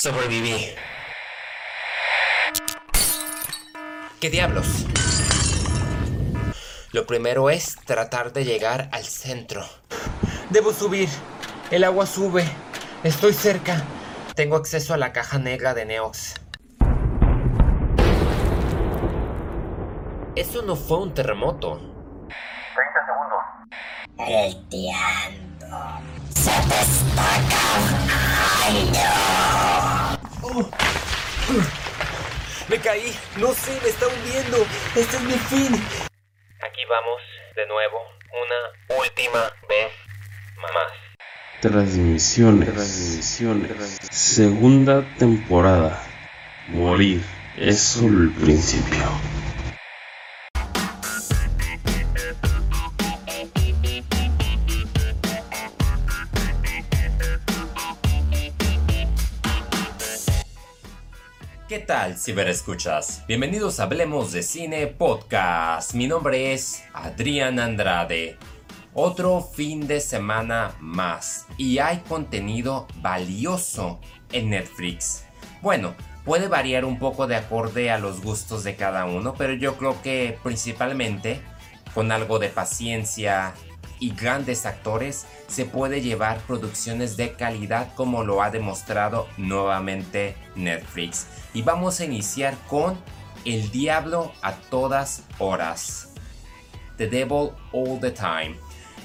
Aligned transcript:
Sobreviví. 0.00 0.76
¿Qué 4.20 4.30
diablos? 4.30 4.86
Lo 6.92 7.04
primero 7.04 7.50
es 7.50 7.74
tratar 7.84 8.32
de 8.32 8.44
llegar 8.44 8.90
al 8.92 9.02
centro. 9.02 9.66
Debo 10.50 10.72
subir. 10.72 11.08
El 11.72 11.82
agua 11.82 12.06
sube. 12.06 12.44
Estoy 13.02 13.32
cerca. 13.32 13.82
Tengo 14.36 14.54
acceso 14.54 14.94
a 14.94 14.98
la 14.98 15.12
caja 15.12 15.40
negra 15.40 15.74
de 15.74 15.84
Neox. 15.84 16.34
Eso 20.36 20.62
no 20.62 20.76
fue 20.76 20.98
un 20.98 21.12
terremoto. 21.12 21.76
30 21.76 23.04
segundos. 23.04 23.40
El 24.28 24.68
tiempo 24.68 25.66
se 26.32 26.50
te 26.50 26.80
está 26.82 27.34
acabando. 27.34 28.18
Me 32.68 32.78
caí. 32.78 33.16
No 33.36 33.52
sé, 33.54 33.78
me 33.82 33.88
está 33.88 34.06
hundiendo. 34.08 34.58
Este 34.94 35.16
es 35.16 35.22
mi 35.22 35.32
fin. 35.32 35.74
Aquí 35.74 36.84
vamos, 36.88 37.22
de 37.56 37.66
nuevo, 37.66 37.98
una 38.30 38.98
última 39.00 39.52
vez 39.68 39.92
más. 40.56 40.92
Transmisiones. 41.60 42.72
Transmisiones. 42.72 43.98
Segunda 44.10 45.04
temporada. 45.18 46.02
Morir 46.68 47.22
es 47.56 47.80
solo 47.80 48.22
el 48.22 48.30
principio. 48.32 49.37
¿Qué 61.78 61.84
tal, 61.84 62.18
ciberescuchas? 62.18 63.24
Bienvenidos 63.28 63.78
a 63.78 63.84
Hablemos 63.84 64.32
de 64.32 64.42
Cine 64.42 64.88
Podcast. 64.88 65.94
Mi 65.94 66.08
nombre 66.08 66.52
es 66.52 66.82
Adrián 66.92 67.60
Andrade. 67.60 68.36
Otro 68.94 69.40
fin 69.40 69.86
de 69.86 70.00
semana 70.00 70.74
más 70.80 71.46
y 71.56 71.78
hay 71.78 71.98
contenido 71.98 72.88
valioso 72.96 74.00
en 74.32 74.50
Netflix. 74.50 75.22
Bueno, 75.62 75.94
puede 76.24 76.48
variar 76.48 76.84
un 76.84 76.98
poco 76.98 77.28
de 77.28 77.36
acorde 77.36 77.92
a 77.92 77.98
los 77.98 78.22
gustos 78.22 78.64
de 78.64 78.74
cada 78.74 79.04
uno, 79.04 79.34
pero 79.38 79.52
yo 79.52 79.76
creo 79.76 80.02
que 80.02 80.36
principalmente 80.42 81.40
con 81.94 82.10
algo 82.10 82.40
de 82.40 82.48
paciencia 82.48 83.54
y 84.00 84.10
grandes 84.10 84.66
actores 84.66 85.26
se 85.46 85.64
puede 85.64 86.00
llevar 86.00 86.40
producciones 86.40 87.16
de 87.16 87.32
calidad 87.32 87.94
como 87.94 88.24
lo 88.24 88.42
ha 88.42 88.50
demostrado 88.50 89.28
nuevamente 89.36 90.36
Netflix. 90.54 91.26
Y 91.54 91.62
vamos 91.62 92.00
a 92.00 92.04
iniciar 92.04 92.56
con 92.68 92.98
El 93.44 93.70
Diablo 93.70 94.32
a 94.42 94.54
todas 94.54 95.22
horas. 95.38 96.10
The 96.96 97.08
Devil 97.08 97.50
All 97.72 98.00
the 98.00 98.10
Time. 98.10 98.56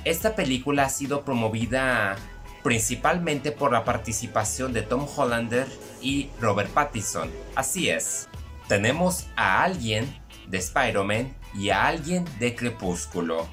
Esta 0.03 0.35
película 0.35 0.85
ha 0.85 0.89
sido 0.89 1.23
promovida 1.23 2.17
principalmente 2.63 3.51
por 3.51 3.71
la 3.71 3.83
participación 3.83 4.73
de 4.73 4.81
Tom 4.81 5.05
Hollander 5.15 5.67
y 6.01 6.29
Robert 6.39 6.71
Pattinson. 6.71 7.29
Así 7.55 7.89
es, 7.89 8.27
tenemos 8.67 9.27
a 9.35 9.63
alguien 9.63 10.21
de 10.47 10.57
Spider-Man 10.57 11.35
y 11.55 11.69
a 11.69 11.85
alguien 11.85 12.25
de 12.39 12.55
Crepúsculo. 12.55 13.47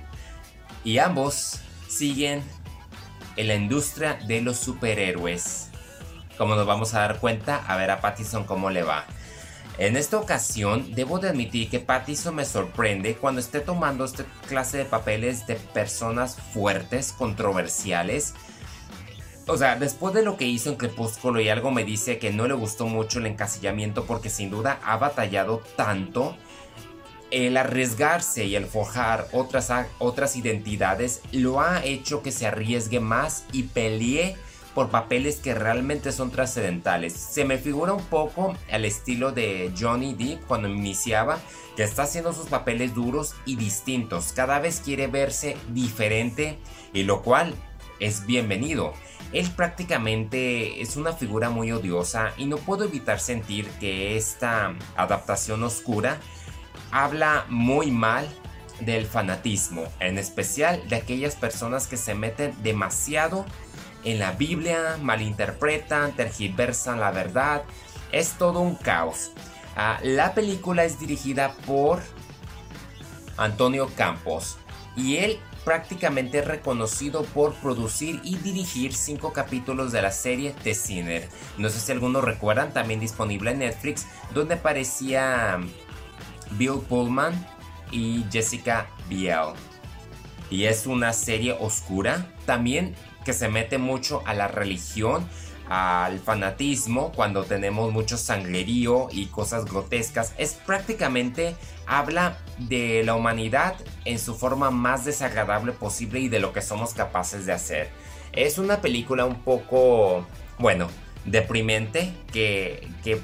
Y 0.85 0.99
ambos 0.99 1.61
siguen 1.89 2.43
en 3.37 3.49
la 3.49 3.55
industria 3.55 4.19
de 4.27 4.41
los 4.41 4.59
superhéroes. 4.59 5.69
Como 6.39 6.55
nos 6.55 6.67
vamos 6.67 6.95
a 6.95 7.01
dar 7.01 7.19
cuenta, 7.21 7.57
a 7.67 7.77
ver 7.77 7.91
a 7.91 8.01
Pattinson 8.01 8.45
cómo 8.45 8.71
le 8.71 8.83
va. 8.83 9.05
En 9.79 9.97
esta 9.97 10.19
ocasión, 10.19 10.95
debo 10.95 11.19
de 11.19 11.31
admitir 11.31 11.71
que 11.71 11.81
Pattinson 11.81 12.35
me 12.35 12.45
sorprende 12.45 13.15
cuando 13.17 13.41
esté 13.41 13.61
tomando 13.61 14.05
esta 14.05 14.25
clase 14.47 14.79
de 14.79 14.85
papeles 14.85 15.47
de 15.47 15.55
personas 15.55 16.37
fuertes, 16.53 17.13
controversiales. 17.13 18.35
O 19.47 19.57
sea, 19.57 19.77
después 19.77 20.13
de 20.13 20.23
lo 20.23 20.37
que 20.37 20.47
hizo 20.47 20.69
en 20.69 20.77
Crepúsculo 20.77 21.41
y 21.41 21.49
algo 21.49 21.71
me 21.71 21.85
dice 21.85 22.19
que 22.19 22.31
no 22.31 22.47
le 22.47 22.55
gustó 22.55 22.87
mucho 22.87 23.21
el 23.21 23.27
encasillamiento 23.27 24.05
porque 24.05 24.29
sin 24.29 24.51
duda 24.51 24.81
ha 24.85 24.99
batallado 24.99 25.63
tanto 25.77 26.37
el 27.31 27.57
arriesgarse 27.57 28.45
y 28.45 28.57
el 28.57 28.67
forjar 28.67 29.29
otras, 29.33 29.73
otras 29.99 30.37
identidades 30.37 31.23
lo 31.33 31.61
ha 31.61 31.85
hecho 31.85 32.23
que 32.23 32.33
se 32.33 32.47
arriesgue 32.47 33.01
más 33.01 33.45
y 33.53 33.65
pelee 33.65 34.37
por 34.75 34.91
papeles 34.91 35.37
que 35.37 35.55
realmente 35.55 36.13
son 36.13 36.31
trascendentales. 36.31 37.13
Se 37.13 37.45
me 37.45 37.59
figura 37.59 37.93
un 37.93 38.05
poco 38.05 38.55
al 38.71 38.85
estilo 38.85 39.33
de 39.33 39.73
Johnny 39.79 40.15
Depp 40.15 40.47
cuando 40.47 40.69
iniciaba, 40.69 41.39
que 41.77 41.83
está 41.83 42.05
haciendo 42.05 42.33
sus 42.33 42.49
papeles 42.49 42.95
duros 42.95 43.35
y 43.45 43.57
distintos. 43.57 44.33
Cada 44.33 44.59
vez 44.59 44.81
quiere 44.85 45.07
verse 45.07 45.57
diferente 45.69 46.59
y 46.93 47.03
lo 47.03 47.23
cual 47.23 47.55
es 47.99 48.27
bienvenido. 48.27 48.93
Él 49.33 49.49
prácticamente 49.55 50.81
es 50.81 50.97
una 50.97 51.13
figura 51.13 51.51
muy 51.51 51.71
odiosa 51.71 52.33
y 52.37 52.47
no 52.47 52.57
puedo 52.57 52.85
evitar 52.85 53.21
sentir 53.21 53.69
que 53.79 54.17
esta 54.17 54.75
adaptación 54.97 55.63
oscura 55.63 56.19
habla 56.91 57.47
muy 57.49 57.91
mal 57.91 58.29
del 58.81 59.07
fanatismo, 59.07 59.85
en 60.01 60.19
especial 60.19 60.89
de 60.89 60.97
aquellas 60.97 61.37
personas 61.37 61.87
que 61.87 61.97
se 61.97 62.15
meten 62.15 62.55
demasiado 62.63 63.45
en 64.05 64.19
la 64.19 64.33
Biblia, 64.33 64.97
malinterpretan, 65.03 66.13
tergiversan 66.13 67.01
la 67.01 67.11
verdad. 67.11 67.63
Es 68.13 68.33
todo 68.33 68.61
un 68.61 68.75
caos. 68.75 69.33
Ah, 69.77 69.99
la 70.03 70.35
película 70.35 70.85
es 70.85 70.99
dirigida 70.99 71.53
por 71.67 72.01
Antonio 73.37 73.89
Campos 73.97 74.57
y 74.97 75.19
él 75.19 75.39
prácticamente 75.65 76.39
es 76.39 76.47
reconocido 76.47 77.25
por 77.25 77.55
producir 77.55 78.21
y 78.25 78.37
dirigir 78.37 78.95
cinco 78.95 79.33
capítulos 79.33 79.93
de 79.93 80.03
la 80.03 80.11
serie 80.11 80.55
The 80.63 80.75
Sinner. 80.75 81.29
No 81.59 81.69
sé 81.69 81.81
si 81.81 81.93
algunos 81.93 82.25
recuerdan, 82.25 82.73
también 82.73 82.99
disponible 82.99 83.51
en 83.51 83.61
Netflix, 83.61 84.07
donde 84.35 84.55
aparecía 84.55 85.61
Bill 86.53 86.81
Pullman 86.89 87.35
y 87.91 88.25
Jessica 88.31 88.87
Biel. 89.09 89.55
Y 90.51 90.65
es 90.65 90.87
una 90.87 91.13
serie 91.13 91.57
oscura, 91.59 92.27
también 92.45 92.95
que 93.25 93.33
se 93.33 93.49
mete 93.49 93.79
mucho 93.79 94.23
a 94.27 94.35
la 94.35 94.49
religión, 94.49 95.29
al 95.69 96.19
fanatismo, 96.19 97.13
cuando 97.13 97.45
tenemos 97.45 97.93
mucho 97.93 98.17
sangrerío 98.17 99.07
y 99.13 99.27
cosas 99.27 99.65
grotescas. 99.67 100.35
Es 100.37 100.55
prácticamente 100.55 101.55
habla 101.87 102.39
de 102.59 103.03
la 103.05 103.15
humanidad 103.15 103.77
en 104.05 104.19
su 104.19 104.35
forma 104.35 104.73
más 104.73 105.05
desagradable 105.05 105.73
posible 105.73 106.21
y 106.21 106.29
de 106.29 106.41
lo 106.41 106.53
que 106.53 106.63
somos 106.63 106.93
capaces 106.95 107.47
de 107.47 107.53
hacer. 107.53 107.89
Es 108.33 108.59
una 108.59 108.81
película 108.81 109.25
un 109.25 109.43
poco, 109.43 110.27
bueno, 110.59 110.89
deprimente 111.25 112.13
que, 112.33 112.89
que 113.05 113.21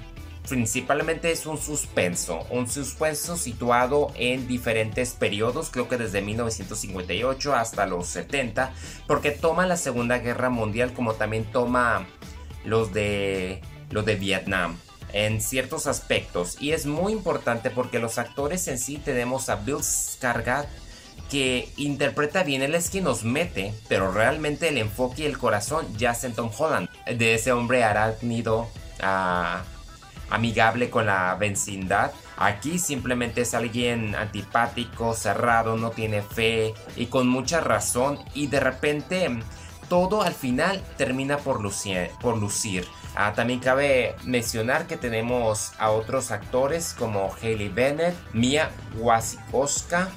principalmente 0.48 1.30
es 1.30 1.46
un 1.46 1.58
suspenso, 1.58 2.46
un 2.50 2.68
suspenso 2.68 3.36
situado 3.36 4.12
en 4.14 4.46
diferentes 4.46 5.12
periodos, 5.12 5.70
creo 5.70 5.88
que 5.88 5.96
desde 5.96 6.22
1958 6.22 7.54
hasta 7.54 7.86
los 7.86 8.06
70, 8.08 8.72
porque 9.06 9.30
toma 9.30 9.66
la 9.66 9.76
Segunda 9.76 10.18
Guerra 10.18 10.50
Mundial 10.50 10.92
como 10.92 11.14
también 11.14 11.44
toma 11.44 12.06
los 12.64 12.92
de, 12.92 13.60
los 13.90 14.04
de 14.04 14.16
Vietnam 14.16 14.76
en 15.12 15.40
ciertos 15.40 15.86
aspectos. 15.86 16.56
Y 16.60 16.72
es 16.72 16.86
muy 16.86 17.12
importante 17.12 17.70
porque 17.70 17.98
los 17.98 18.18
actores 18.18 18.66
en 18.68 18.78
sí 18.78 18.98
tenemos 18.98 19.48
a 19.48 19.56
Bill 19.56 19.76
Skarsgård 19.76 20.66
que 21.30 21.68
interpreta 21.76 22.44
bien, 22.44 22.62
él 22.62 22.74
es 22.74 22.90
quien 22.90 23.04
nos 23.04 23.24
mete, 23.24 23.74
pero 23.88 24.12
realmente 24.12 24.68
el 24.68 24.78
enfoque 24.78 25.22
y 25.22 25.26
el 25.26 25.38
corazón 25.38 25.86
yace 25.96 26.28
en 26.28 26.34
Tom 26.34 26.50
Holland, 26.56 26.88
de 27.06 27.34
ese 27.34 27.52
hombre 27.52 27.82
arácnido 27.82 28.68
a 29.00 29.64
amigable 30.30 30.90
con 30.90 31.06
la 31.06 31.34
vecindad. 31.34 32.12
Aquí 32.36 32.78
simplemente 32.78 33.42
es 33.42 33.54
alguien 33.54 34.14
antipático, 34.14 35.14
cerrado, 35.14 35.76
no 35.76 35.90
tiene 35.90 36.22
fe 36.22 36.74
y 36.96 37.06
con 37.06 37.28
mucha 37.28 37.60
razón 37.60 38.18
y 38.34 38.48
de 38.48 38.60
repente 38.60 39.40
todo 39.88 40.22
al 40.22 40.34
final 40.34 40.82
termina 40.96 41.38
por 41.38 41.60
lucir. 41.60 42.10
Por 42.20 42.36
lucir. 42.38 42.86
Ah, 43.14 43.32
también 43.34 43.60
cabe 43.60 44.14
mencionar 44.24 44.86
que 44.86 44.96
tenemos 44.96 45.72
a 45.78 45.90
otros 45.90 46.30
actores 46.30 46.92
como 46.92 47.34
Hailey 47.40 47.70
Bennett, 47.70 48.14
Mia 48.34 48.70
Wasikowska 48.98 50.10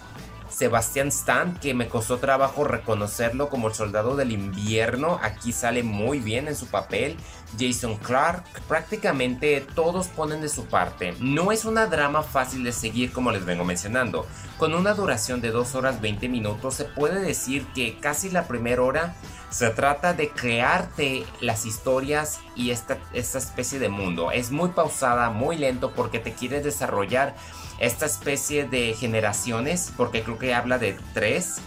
Sebastián 0.49 1.09
Stan, 1.09 1.57
que 1.59 1.73
me 1.73 1.87
costó 1.87 2.17
trabajo 2.17 2.63
reconocerlo 2.63 3.49
como 3.49 3.67
el 3.67 3.73
soldado 3.73 4.15
del 4.15 4.31
invierno, 4.31 5.19
aquí 5.21 5.51
sale 5.51 5.83
muy 5.83 6.19
bien 6.19 6.47
en 6.47 6.55
su 6.55 6.67
papel. 6.67 7.17
Jason 7.57 7.97
Clark, 7.97 8.43
prácticamente 8.67 9.65
todos 9.73 10.07
ponen 10.07 10.41
de 10.41 10.49
su 10.49 10.65
parte. 10.65 11.15
No 11.19 11.51
es 11.51 11.65
una 11.65 11.87
drama 11.87 12.21
fácil 12.21 12.63
de 12.63 12.71
seguir 12.71 13.11
como 13.11 13.31
les 13.31 13.45
vengo 13.45 13.63
mencionando. 13.63 14.25
Con 14.57 14.73
una 14.73 14.93
duración 14.93 15.41
de 15.41 15.51
2 15.51 15.75
horas 15.75 16.01
20 16.01 16.29
minutos 16.29 16.75
se 16.75 16.85
puede 16.85 17.21
decir 17.21 17.65
que 17.73 17.97
casi 17.99 18.29
la 18.29 18.47
primera 18.47 18.83
hora 18.83 19.15
se 19.49 19.69
trata 19.71 20.13
de 20.13 20.29
crearte 20.29 21.25
las 21.41 21.65
historias 21.65 22.39
y 22.55 22.69
esta, 22.71 22.97
esta 23.13 23.39
especie 23.39 23.79
de 23.79 23.89
mundo. 23.89 24.31
Es 24.31 24.51
muy 24.51 24.69
pausada, 24.69 25.29
muy 25.31 25.57
lento 25.57 25.91
porque 25.91 26.19
te 26.19 26.33
quiere 26.33 26.61
desarrollar 26.61 27.35
esta 27.79 28.05
especie 28.05 28.65
de 28.65 28.93
generaciones, 28.93 29.91
porque 29.95 30.23
creo 30.23 30.37
que 30.37 30.53
habla 30.53 30.77
de 30.77 30.97
tres, 31.13 31.57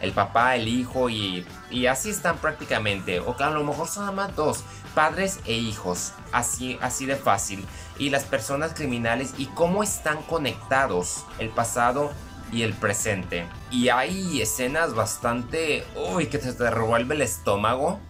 el 0.00 0.12
papá, 0.12 0.56
el 0.56 0.68
hijo 0.68 1.08
y, 1.08 1.46
y 1.70 1.86
así 1.86 2.10
están 2.10 2.38
prácticamente, 2.38 3.20
o 3.20 3.36
que 3.36 3.44
a 3.44 3.50
lo 3.50 3.64
mejor 3.64 3.88
son 3.88 4.04
nada 4.04 4.16
más 4.16 4.36
dos, 4.36 4.64
padres 4.94 5.40
e 5.46 5.54
hijos, 5.54 6.12
así, 6.32 6.78
así 6.82 7.06
de 7.06 7.16
fácil, 7.16 7.64
y 7.98 8.10
las 8.10 8.24
personas 8.24 8.74
criminales 8.74 9.34
y 9.38 9.46
cómo 9.46 9.82
están 9.82 10.22
conectados 10.22 11.24
el 11.38 11.48
pasado 11.48 12.12
y 12.52 12.62
el 12.62 12.74
presente. 12.74 13.46
Y 13.70 13.88
hay 13.88 14.40
escenas 14.40 14.94
bastante, 14.94 15.84
uy, 16.12 16.26
que 16.26 16.38
te, 16.38 16.52
te 16.52 16.70
revuelve 16.70 17.14
el 17.14 17.22
estómago 17.22 18.00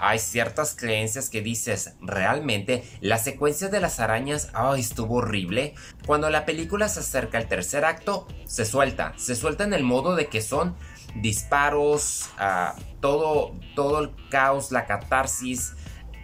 hay 0.00 0.18
ciertas 0.18 0.74
creencias 0.76 1.28
que 1.28 1.42
dices, 1.42 1.94
realmente 2.00 2.84
la 3.00 3.18
secuencia 3.18 3.68
de 3.68 3.80
las 3.80 4.00
arañas, 4.00 4.48
ay, 4.54 4.80
estuvo 4.80 5.16
horrible. 5.16 5.74
Cuando 6.06 6.30
la 6.30 6.46
película 6.46 6.88
se 6.88 7.00
acerca 7.00 7.38
al 7.38 7.48
tercer 7.48 7.84
acto, 7.84 8.26
se 8.46 8.64
suelta, 8.64 9.12
se 9.16 9.34
suelta 9.34 9.64
en 9.64 9.74
el 9.74 9.84
modo 9.84 10.16
de 10.16 10.26
que 10.28 10.40
son 10.40 10.74
disparos, 11.16 12.30
ah, 12.38 12.76
todo, 13.00 13.54
todo 13.74 14.00
el 14.00 14.10
caos, 14.30 14.72
la 14.72 14.86
catarsis, 14.86 15.74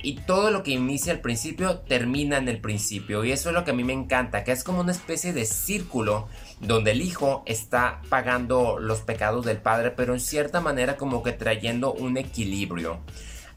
y 0.03 0.21
todo 0.21 0.51
lo 0.51 0.63
que 0.63 0.71
inicia 0.71 1.13
al 1.13 1.21
principio 1.21 1.81
termina 1.81 2.37
en 2.37 2.49
el 2.49 2.61
principio. 2.61 3.25
Y 3.25 3.33
eso 3.33 3.49
es 3.49 3.55
lo 3.55 3.65
que 3.65 3.73
a 3.73 3.75
mí 3.75 3.83
me 3.83 3.93
encanta, 3.93 4.45
que 4.45 4.53
es 4.53 4.63
como 4.63 4.81
una 4.81 4.93
especie 4.93 5.33
de 5.33 5.45
círculo 5.45 6.29
donde 6.61 6.93
el 6.93 7.03
hijo 7.03 7.43
está 7.47 8.01
pagando 8.09 8.79
los 8.79 9.01
pecados 9.01 9.45
del 9.45 9.59
padre, 9.59 9.91
pero 9.91 10.15
en 10.15 10.21
cierta 10.21 10.61
manera 10.61 10.97
como 10.97 11.23
que 11.23 11.33
trayendo 11.33 11.93
un 11.93 12.19
equilibrio. 12.19 13.01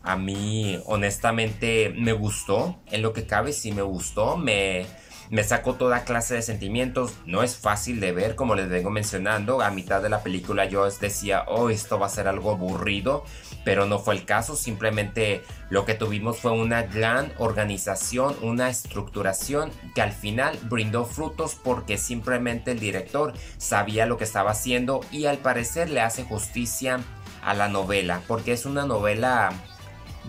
A 0.01 0.15
mí 0.15 0.81
honestamente 0.85 1.93
me 1.95 2.13
gustó, 2.13 2.79
en 2.91 3.01
lo 3.01 3.13
que 3.13 3.25
cabe 3.25 3.51
sí 3.51 3.71
me 3.71 3.81
gustó, 3.81 4.37
me, 4.37 4.85
me 5.29 5.43
sacó 5.43 5.75
toda 5.75 6.05
clase 6.05 6.35
de 6.35 6.41
sentimientos, 6.41 7.13
no 7.25 7.43
es 7.43 7.55
fácil 7.55 7.99
de 7.99 8.11
ver 8.11 8.35
como 8.35 8.55
les 8.55 8.69
vengo 8.69 8.89
mencionando, 8.89 9.61
a 9.61 9.69
mitad 9.69 10.01
de 10.01 10.09
la 10.09 10.23
película 10.23 10.65
yo 10.65 10.89
decía, 10.89 11.43
oh 11.47 11.69
esto 11.69 11.99
va 11.99 12.07
a 12.07 12.09
ser 12.09 12.27
algo 12.27 12.51
aburrido, 12.51 13.23
pero 13.63 13.85
no 13.85 13.99
fue 13.99 14.15
el 14.15 14.25
caso, 14.25 14.55
simplemente 14.55 15.43
lo 15.69 15.85
que 15.85 15.93
tuvimos 15.93 16.39
fue 16.39 16.51
una 16.51 16.83
gran 16.83 17.31
organización, 17.37 18.35
una 18.41 18.69
estructuración 18.69 19.69
que 19.93 20.01
al 20.01 20.13
final 20.13 20.57
brindó 20.63 21.05
frutos 21.05 21.55
porque 21.61 21.97
simplemente 21.97 22.71
el 22.71 22.79
director 22.79 23.33
sabía 23.57 24.07
lo 24.07 24.17
que 24.17 24.23
estaba 24.23 24.51
haciendo 24.51 25.01
y 25.11 25.25
al 25.25 25.37
parecer 25.37 25.89
le 25.89 26.01
hace 26.01 26.23
justicia 26.23 27.01
a 27.43 27.53
la 27.53 27.67
novela, 27.67 28.21
porque 28.27 28.53
es 28.53 28.65
una 28.65 28.85
novela 28.85 29.51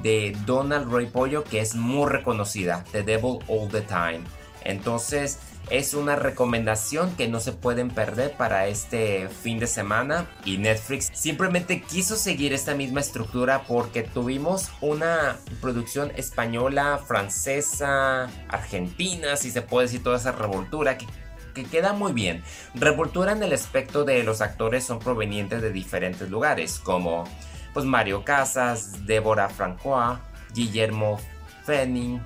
de 0.02 0.36
Donald 0.46 0.92
Ray 0.92 1.06
Pollo 1.06 1.44
que 1.44 1.60
es 1.60 1.74
muy 1.74 2.08
reconocida, 2.08 2.84
The 2.92 3.02
Devil 3.02 3.38
All 3.48 3.68
the 3.70 3.82
Time. 3.82 4.22
Entonces 4.64 5.38
es 5.68 5.94
una 5.94 6.16
recomendación 6.16 7.14
que 7.16 7.28
no 7.28 7.38
se 7.38 7.52
pueden 7.52 7.90
perder 7.90 8.32
para 8.32 8.66
este 8.66 9.28
fin 9.28 9.58
de 9.58 9.66
semana 9.66 10.28
y 10.44 10.58
Netflix 10.58 11.10
simplemente 11.12 11.82
quiso 11.82 12.16
seguir 12.16 12.52
esta 12.52 12.74
misma 12.74 13.00
estructura 13.00 13.62
porque 13.68 14.02
tuvimos 14.02 14.70
una 14.80 15.36
producción 15.60 16.10
española, 16.16 17.00
francesa, 17.06 18.28
argentina, 18.48 19.36
si 19.36 19.50
se 19.50 19.62
puede 19.62 19.86
decir 19.86 20.02
toda 20.02 20.16
esa 20.16 20.32
revoltura 20.32 20.98
que 20.98 21.06
que 21.54 21.64
queda 21.64 21.92
muy 21.92 22.12
bien. 22.12 22.42
Revoltura 22.74 23.32
en 23.32 23.42
el 23.42 23.52
aspecto 23.52 24.04
de 24.04 24.22
los 24.22 24.40
actores 24.40 24.84
son 24.84 24.98
provenientes 24.98 25.62
de 25.62 25.72
diferentes 25.72 26.30
lugares, 26.30 26.78
como 26.78 27.24
pues 27.72 27.86
Mario 27.86 28.24
Casas, 28.24 29.06
Débora 29.06 29.48
Francois, 29.48 30.18
Guillermo 30.54 31.20
Fenning. 31.64 32.20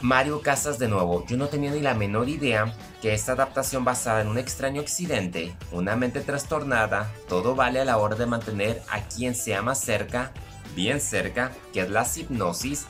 Mario 0.00 0.42
Casas 0.42 0.78
de 0.78 0.88
nuevo, 0.88 1.24
yo 1.26 1.36
no 1.36 1.48
tenía 1.48 1.72
ni 1.72 1.80
la 1.80 1.94
menor 1.94 2.28
idea 2.28 2.72
que 3.02 3.14
esta 3.14 3.32
adaptación 3.32 3.84
basada 3.84 4.20
en 4.20 4.28
un 4.28 4.38
extraño 4.38 4.80
accidente, 4.80 5.54
una 5.72 5.96
mente 5.96 6.20
trastornada, 6.20 7.10
todo 7.28 7.56
vale 7.56 7.80
a 7.80 7.84
la 7.84 7.96
hora 7.98 8.14
de 8.14 8.26
mantener 8.26 8.82
a 8.90 9.00
quien 9.00 9.34
se 9.34 9.56
ama 9.56 9.74
cerca, 9.74 10.32
bien 10.76 11.00
cerca, 11.00 11.50
que 11.72 11.80
es 11.80 11.90
la 11.90 12.06
hipnosis, 12.16 12.86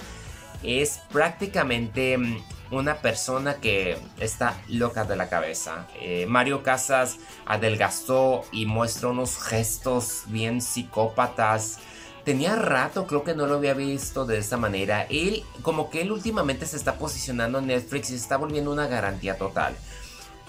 es 0.62 1.00
prácticamente 1.11 2.19
mm, 2.19 2.43
una 2.70 2.97
persona 2.97 3.56
que 3.56 3.99
está 4.19 4.61
loca 4.69 5.05
de 5.05 5.17
la 5.17 5.29
cabeza. 5.29 5.87
Eh, 6.00 6.26
Mario 6.26 6.62
Casas 6.62 7.19
adelgazó 7.47 8.44
y 8.53 8.67
muestra 8.67 9.09
unos 9.09 9.38
gestos 9.38 10.23
bien 10.26 10.61
psicópatas. 10.61 11.79
Tenía 12.25 12.56
rato, 12.56 13.06
creo 13.06 13.25
que 13.25 13.35
no 13.35 13.47
lo 13.47 13.55
había 13.55 13.75
visto 13.75 14.26
de 14.26 14.38
esta 14.38 14.59
manera. 14.59 15.06
Él, 15.09 15.44
como 15.62 15.88
que 15.88 16.03
él 16.03 16.12
últimamente 16.12 16.67
se 16.67 16.76
está 16.76 16.99
posicionando 16.99 17.59
en 17.59 17.69
Netflix 17.69 18.11
y 18.11 18.12
se 18.12 18.17
está 18.17 18.37
volviendo 18.37 18.70
una 18.70 18.87
garantía 18.87 19.38
total. 19.38 19.75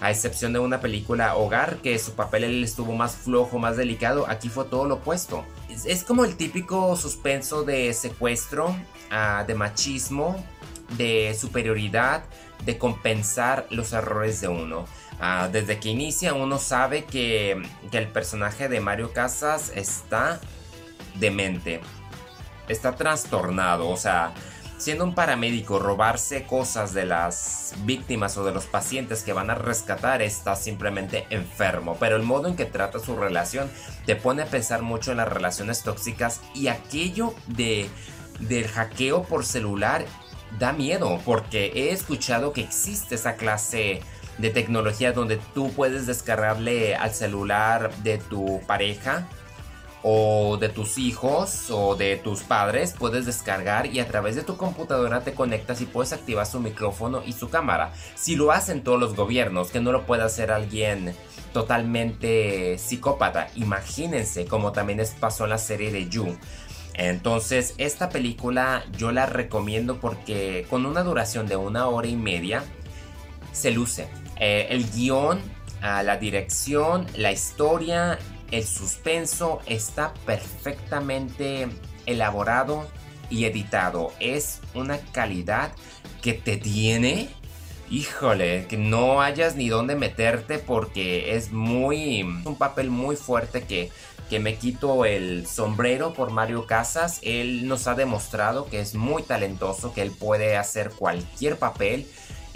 A 0.01 0.12
excepción 0.12 0.54
de 0.54 0.60
una 0.60 0.80
película 0.80 1.36
Hogar, 1.36 1.77
que 1.77 1.98
su 2.00 2.13
papel 2.13 2.45
él 2.45 2.63
estuvo 2.63 2.94
más 2.94 3.16
flojo, 3.16 3.60
más 3.60 3.75
delicado, 3.75 4.25
aquí 4.30 4.50
fue 4.50 4.66
todo 4.66 4.86
lo 4.86 4.95
opuesto. 4.95 5.45
Es, 5.86 6.04
como 6.04 6.25
el 6.25 6.36
típico 6.36 6.95
suspenso 6.95 7.63
de 7.63 7.94
secuestro, 7.94 8.75
ah, 9.12 9.44
de 9.45 9.56
machismo, 9.56 10.42
de 10.97 11.36
superioridad, 11.39 12.24
de 12.65 12.77
compensar 12.77 13.68
los 13.69 13.94
errores 13.94 14.41
de 14.41 14.47
uno. 14.47 14.86
Ah, 15.19 15.50
desde 15.51 15.80
que 15.80 15.89
inicia 15.89 16.33
uno 16.33 16.59
sabe 16.59 17.06
que, 17.06 17.62
que 17.91 17.97
el 17.97 18.07
personaje 18.07 18.69
de 18.69 18.80
Mario 18.80 19.12
Casas 19.12 19.71
está 19.75 20.39
demente, 21.15 21.81
está 22.68 22.95
trastornado, 22.95 23.89
o 23.89 23.97
sea, 23.97 24.33
siendo 24.80 25.03
un 25.03 25.13
paramédico, 25.13 25.77
robarse 25.77 26.45
cosas 26.45 26.94
de 26.94 27.06
las 27.06 27.75
víctimas 27.83 28.38
o 28.38 28.45
de 28.45 28.53
los 28.53 28.65
pacientes 28.65 29.24
que 29.24 29.33
van 29.33 29.50
a 29.50 29.56
rescatar 29.56 30.21
está 30.21 30.56
simplemente 30.56 31.27
enfermo. 31.30 31.97
Pero 32.00 32.15
el 32.15 32.24
modo 32.24 32.47
en 32.47 32.56
que 32.56 32.65
trata 32.65 33.00
su 33.00 33.18
relación 33.18 33.69
te 34.06 34.15
pone 34.15 34.44
a 34.44 34.45
pensar 34.45 34.81
mucho 34.81 35.12
en 35.12 35.18
las 35.18 35.27
relaciones 35.27 35.83
tóxicas 35.83 36.39
y 36.56 36.69
aquello 36.69 37.35
de 37.47 37.89
del 38.39 38.69
hackeo 38.69 39.24
por 39.24 39.45
celular 39.45 40.06
da 40.59 40.73
miedo 40.73 41.19
porque 41.25 41.71
he 41.73 41.91
escuchado 41.91 42.53
que 42.53 42.61
existe 42.61 43.15
esa 43.15 43.35
clase 43.35 44.01
de 44.38 44.50
tecnología 44.50 45.13
donde 45.13 45.38
tú 45.53 45.71
puedes 45.71 46.06
descargarle 46.06 46.95
al 46.95 47.13
celular 47.13 47.94
de 48.04 48.18
tu 48.18 48.61
pareja 48.68 49.28
o 50.01 50.57
de 50.57 50.69
tus 50.69 50.97
hijos 50.97 51.69
o 51.69 51.95
de 51.95 52.16
tus 52.16 52.42
padres 52.44 52.95
puedes 52.97 53.25
descargar 53.25 53.85
y 53.85 53.99
a 53.99 54.07
través 54.07 54.35
de 54.35 54.44
tu 54.44 54.56
computadora 54.56 55.21
te 55.21 55.33
conectas 55.33 55.81
y 55.81 55.85
puedes 55.85 56.13
activar 56.13 56.45
su 56.45 56.59
micrófono 56.59 57.21
y 57.25 57.33
su 57.33 57.49
cámara. 57.49 57.92
Si 58.16 58.35
lo 58.35 58.51
hacen 58.51 58.83
todos 58.83 58.99
los 58.99 59.16
gobiernos, 59.16 59.71
que 59.71 59.81
no 59.81 59.92
lo 59.92 60.06
puede 60.06 60.23
hacer 60.23 60.51
alguien 60.51 61.16
totalmente 61.54 62.78
psicópata. 62.78 63.49
Imagínense 63.56 64.45
como 64.45 64.71
también 64.71 65.01
pasó 65.19 65.45
en 65.45 65.49
la 65.51 65.57
serie 65.57 65.92
de 65.92 66.07
You. 66.07 66.37
Entonces, 66.99 67.75
esta 67.77 68.09
película 68.09 68.83
yo 68.97 69.13
la 69.13 69.25
recomiendo 69.25 70.01
porque 70.01 70.68
con 70.69 70.85
una 70.85 71.01
duración 71.01 71.47
de 71.47 71.56
una 71.56 71.87
hora 71.87 72.09
y 72.09 72.18
media 72.18 72.61
se 73.53 73.71
luce. 73.71 74.09
Eh, 74.35 74.68
el 74.69 74.91
guion, 74.91 75.39
ah, 75.81 76.03
la 76.03 76.18
dirección, 76.18 77.07
la 77.15 77.31
historia, 77.31 78.19
el 78.51 78.65
suspenso 78.65 79.61
está 79.65 80.13
perfectamente 80.25 81.69
elaborado 82.06 82.85
y 83.29 83.45
editado. 83.45 84.11
Es 84.19 84.59
una 84.73 84.97
calidad 84.97 85.71
que 86.21 86.33
te 86.33 86.57
tiene. 86.57 87.29
Híjole, 87.89 88.65
que 88.68 88.75
no 88.75 89.21
hayas 89.21 89.56
ni 89.56 89.69
dónde 89.69 89.95
meterte 89.95 90.59
porque 90.59 91.37
es 91.37 91.53
muy... 91.53 92.23
un 92.23 92.57
papel 92.57 92.89
muy 92.89 93.15
fuerte 93.15 93.63
que 93.63 93.89
que 94.30 94.40
me 94.40 94.57
quito 94.57 95.06
el 95.06 95.48
sombrero 95.48 96.14
por 96.14 96.31
Mario 96.31 96.66
Casas. 96.68 97.19
Él 97.24 97.68
nos 97.68 97.88
ha 97.88 97.95
demostrado 97.95 98.68
que 98.68 98.80
es 98.80 98.95
muy 98.95 99.24
talentoso, 99.24 99.94
que 99.94 100.02
él 100.02 100.12
puede 100.12 100.56
hacer 100.56 100.92
cualquier 100.92 101.57
papel 101.57 102.06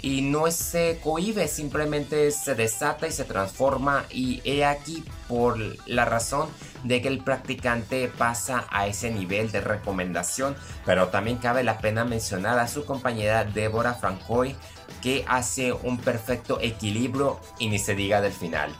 y 0.04 0.20
no 0.20 0.50
se 0.50 1.00
cohibe, 1.02 1.48
simplemente 1.48 2.30
se 2.30 2.54
desata 2.54 3.06
y 3.06 3.10
se 3.10 3.24
transforma 3.24 4.04
y 4.10 4.42
he 4.44 4.62
aquí 4.66 5.02
por 5.28 5.58
la 5.88 6.04
razón 6.04 6.50
de 6.82 7.00
que 7.00 7.08
el 7.08 7.24
practicante 7.24 8.08
pasa 8.08 8.66
a 8.70 8.86
ese 8.86 9.10
nivel 9.10 9.50
de 9.50 9.62
recomendación, 9.62 10.56
pero 10.84 11.08
también 11.08 11.38
cabe 11.38 11.64
la 11.64 11.78
pena 11.78 12.04
mencionar 12.04 12.58
a 12.58 12.68
su 12.68 12.84
compañera 12.84 13.46
Débora 13.46 13.94
Francoy 13.94 14.54
que 15.00 15.24
hace 15.26 15.72
un 15.72 15.96
perfecto 15.96 16.58
equilibrio 16.60 17.40
y 17.58 17.68
ni 17.68 17.78
se 17.78 17.94
diga 17.94 18.20
del 18.20 18.32
final. 18.32 18.74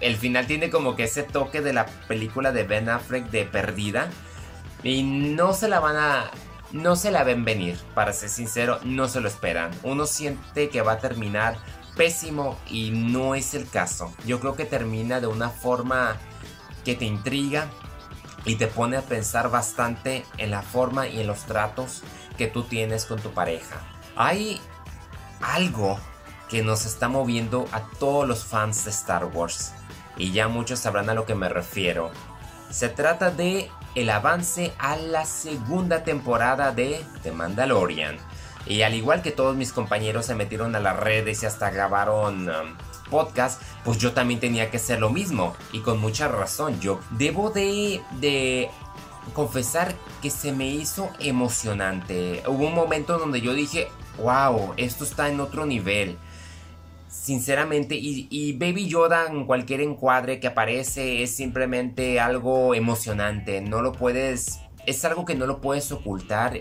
El 0.00 0.16
final 0.16 0.46
tiene 0.46 0.70
como 0.70 0.96
que 0.96 1.04
ese 1.04 1.22
toque 1.22 1.60
de 1.60 1.72
la 1.72 1.86
película 1.86 2.52
de 2.52 2.64
Ben 2.64 2.88
Affleck 2.88 3.30
de 3.30 3.44
Perdida. 3.44 4.08
Y 4.82 5.02
no 5.02 5.52
se 5.52 5.68
la 5.68 5.80
van 5.80 5.96
a... 5.96 6.30
No 6.70 6.96
se 6.96 7.10
la 7.10 7.24
ven 7.24 7.46
venir, 7.46 7.78
para 7.94 8.12
ser 8.12 8.28
sincero, 8.28 8.78
no 8.84 9.08
se 9.08 9.22
lo 9.22 9.28
esperan. 9.28 9.70
Uno 9.82 10.04
siente 10.04 10.68
que 10.68 10.82
va 10.82 10.92
a 10.92 10.98
terminar 10.98 11.56
pésimo 11.96 12.58
y 12.68 12.90
no 12.90 13.34
es 13.34 13.54
el 13.54 13.68
caso. 13.68 14.12
Yo 14.26 14.38
creo 14.38 14.54
que 14.54 14.66
termina 14.66 15.18
de 15.18 15.26
una 15.26 15.48
forma 15.48 16.18
que 16.84 16.94
te 16.94 17.06
intriga 17.06 17.68
y 18.44 18.56
te 18.56 18.66
pone 18.66 18.98
a 18.98 19.02
pensar 19.02 19.50
bastante 19.50 20.26
en 20.36 20.50
la 20.50 20.60
forma 20.60 21.08
y 21.08 21.20
en 21.20 21.26
los 21.26 21.44
tratos 21.44 22.02
que 22.36 22.46
tú 22.46 22.64
tienes 22.64 23.06
con 23.06 23.18
tu 23.18 23.30
pareja. 23.30 23.80
Hay 24.14 24.60
algo 25.40 25.98
que 26.50 26.62
nos 26.62 26.84
está 26.84 27.08
moviendo 27.08 27.66
a 27.72 27.80
todos 27.98 28.28
los 28.28 28.44
fans 28.44 28.84
de 28.84 28.90
Star 28.90 29.24
Wars 29.24 29.72
y 30.18 30.32
ya 30.32 30.48
muchos 30.48 30.80
sabrán 30.80 31.08
a 31.08 31.14
lo 31.14 31.24
que 31.24 31.34
me 31.34 31.48
refiero. 31.48 32.10
Se 32.70 32.88
trata 32.88 33.30
de 33.30 33.70
el 33.94 34.10
avance 34.10 34.72
a 34.78 34.96
la 34.96 35.24
segunda 35.24 36.04
temporada 36.04 36.72
de 36.72 37.04
The 37.22 37.32
Mandalorian. 37.32 38.16
Y 38.66 38.82
al 38.82 38.94
igual 38.94 39.22
que 39.22 39.30
todos 39.30 39.56
mis 39.56 39.72
compañeros 39.72 40.26
se 40.26 40.34
metieron 40.34 40.76
a 40.76 40.80
las 40.80 40.96
redes 40.96 41.42
y 41.42 41.46
hasta 41.46 41.70
grabaron 41.70 42.48
um, 42.48 42.76
podcast, 43.08 43.62
pues 43.84 43.96
yo 43.96 44.12
también 44.12 44.40
tenía 44.40 44.70
que 44.70 44.76
hacer 44.76 45.00
lo 45.00 45.08
mismo. 45.08 45.56
Y 45.72 45.80
con 45.80 45.98
mucha 45.98 46.28
razón, 46.28 46.78
yo 46.80 47.00
debo 47.10 47.50
de, 47.50 48.02
de 48.20 48.68
confesar 49.32 49.94
que 50.20 50.30
se 50.30 50.52
me 50.52 50.66
hizo 50.66 51.08
emocionante. 51.18 52.42
Hubo 52.46 52.66
un 52.66 52.74
momento 52.74 53.18
donde 53.18 53.40
yo 53.40 53.54
dije, 53.54 53.88
wow, 54.18 54.74
esto 54.76 55.04
está 55.04 55.28
en 55.28 55.40
otro 55.40 55.64
nivel 55.64 56.18
sinceramente, 57.08 57.96
y, 57.98 58.52
Baby 58.52 58.88
Yoda 58.88 59.26
en 59.26 59.46
cualquier 59.46 59.80
encuadre 59.80 60.40
que 60.40 60.46
aparece 60.46 61.22
es 61.22 61.34
simplemente 61.34 62.20
algo 62.20 62.74
emocionante, 62.74 63.60
no 63.60 63.82
lo 63.82 63.92
puedes, 63.92 64.60
es 64.86 65.04
algo 65.04 65.24
que 65.24 65.34
no 65.34 65.46
lo 65.46 65.60
puedes 65.60 65.90
ocultar. 65.92 66.60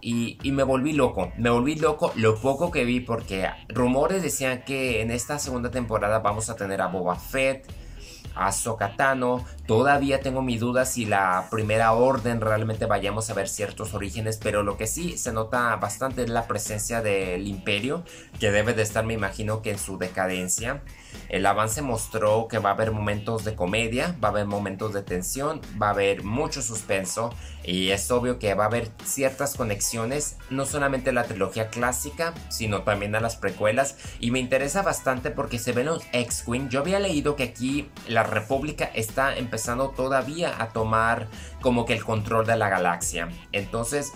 Y, 0.00 0.38
y, 0.42 0.52
me 0.52 0.62
volví 0.62 0.92
loco, 0.92 1.32
me 1.36 1.50
volví 1.50 1.74
loco 1.74 2.12
lo 2.14 2.36
poco 2.40 2.70
que 2.70 2.84
vi 2.84 3.00
porque 3.00 3.48
rumores 3.68 4.22
decían 4.22 4.62
que 4.64 5.02
en 5.02 5.10
esta 5.10 5.40
segunda 5.40 5.72
temporada 5.72 6.20
vamos 6.20 6.50
a 6.50 6.54
tener 6.54 6.80
a 6.80 6.86
Boba 6.86 7.16
Fett, 7.16 7.66
a 8.34 8.52
Sokatano. 8.52 9.44
Todavía 9.66 10.20
tengo 10.20 10.42
mi 10.42 10.58
duda 10.58 10.84
si 10.84 11.04
la 11.04 11.48
primera 11.50 11.92
orden 11.92 12.40
realmente 12.40 12.86
vayamos 12.86 13.30
a 13.30 13.34
ver 13.34 13.48
ciertos 13.48 13.94
orígenes, 13.94 14.38
pero 14.42 14.62
lo 14.62 14.76
que 14.76 14.86
sí 14.86 15.18
se 15.18 15.32
nota 15.32 15.74
bastante 15.76 16.22
es 16.22 16.30
la 16.30 16.46
presencia 16.46 17.02
del 17.02 17.46
imperio, 17.46 18.04
que 18.40 18.50
debe 18.50 18.74
de 18.74 18.82
estar, 18.82 19.04
me 19.04 19.14
imagino, 19.14 19.62
que 19.62 19.70
en 19.70 19.78
su 19.78 19.98
decadencia. 19.98 20.82
El 21.28 21.44
avance 21.44 21.82
mostró 21.82 22.48
que 22.48 22.58
va 22.58 22.70
a 22.70 22.72
haber 22.72 22.90
momentos 22.90 23.44
de 23.44 23.54
comedia, 23.54 24.16
va 24.22 24.28
a 24.28 24.30
haber 24.30 24.46
momentos 24.46 24.94
de 24.94 25.02
tensión, 25.02 25.60
va 25.80 25.88
a 25.88 25.90
haber 25.90 26.24
mucho 26.24 26.62
suspenso 26.62 27.34
y 27.62 27.90
es 27.90 28.10
obvio 28.10 28.38
que 28.38 28.54
va 28.54 28.64
a 28.64 28.68
haber 28.68 28.90
ciertas 29.04 29.54
conexiones, 29.54 30.36
no 30.48 30.64
solamente 30.64 31.10
a 31.10 31.12
la 31.12 31.24
trilogía 31.24 31.68
clásica, 31.68 32.32
sino 32.48 32.82
también 32.82 33.14
a 33.14 33.20
las 33.20 33.36
precuelas 33.36 33.96
y 34.20 34.30
me 34.30 34.38
interesa 34.38 34.82
bastante 34.82 35.30
porque 35.30 35.58
se 35.58 35.72
ven 35.72 35.86
los 35.86 36.02
X-Wing. 36.12 36.70
Yo 36.70 36.80
había 36.80 36.98
leído 36.98 37.36
que 37.36 37.42
aquí 37.42 37.90
la 38.06 38.22
República 38.22 38.86
está 38.94 39.36
empezando 39.36 39.90
todavía 39.90 40.62
a 40.62 40.70
tomar 40.70 41.28
como 41.60 41.84
que 41.84 41.92
el 41.92 42.04
control 42.04 42.46
de 42.46 42.56
la 42.56 42.70
galaxia. 42.70 43.28
Entonces, 43.52 44.12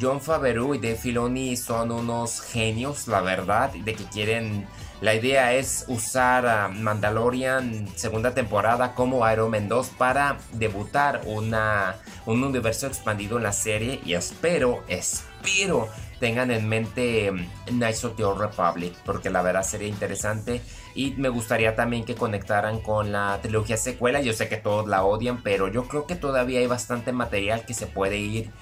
John 0.00 0.20
Favreau 0.20 0.74
y 0.74 0.78
Dave 0.78 0.96
Filoni 0.96 1.56
son 1.56 1.92
unos 1.92 2.40
genios, 2.40 3.08
la 3.08 3.20
verdad, 3.22 3.70
de 3.70 3.94
que 3.94 4.04
quieren 4.04 4.66
la 5.02 5.16
idea 5.16 5.52
es 5.52 5.84
usar 5.88 6.46
a 6.46 6.68
Mandalorian 6.68 7.88
segunda 7.96 8.34
temporada 8.34 8.94
como 8.94 9.28
Iron 9.30 9.50
Man 9.50 9.68
2 9.68 9.88
para 9.98 10.38
debutar 10.52 11.22
una, 11.26 11.96
un 12.24 12.44
universo 12.44 12.86
expandido 12.86 13.36
en 13.36 13.42
la 13.42 13.52
serie 13.52 14.00
y 14.04 14.14
espero, 14.14 14.84
espero 14.86 15.88
tengan 16.20 16.52
en 16.52 16.68
mente 16.68 17.32
mm, 17.32 17.46
Knights 17.66 18.04
of 18.04 18.14
the 18.14 18.22
Old 18.22 18.40
Republic 18.40 18.94
porque 19.04 19.28
la 19.28 19.42
verdad 19.42 19.64
sería 19.64 19.88
interesante 19.88 20.62
y 20.94 21.10
me 21.16 21.28
gustaría 21.28 21.74
también 21.74 22.04
que 22.04 22.14
conectaran 22.14 22.80
con 22.80 23.10
la 23.10 23.40
trilogía 23.42 23.76
secuela. 23.76 24.20
Yo 24.20 24.32
sé 24.32 24.48
que 24.48 24.56
todos 24.56 24.86
la 24.86 25.04
odian, 25.04 25.42
pero 25.42 25.66
yo 25.66 25.88
creo 25.88 26.06
que 26.06 26.14
todavía 26.14 26.60
hay 26.60 26.68
bastante 26.68 27.10
material 27.10 27.66
que 27.66 27.74
se 27.74 27.88
puede 27.88 28.18
ir 28.18 28.52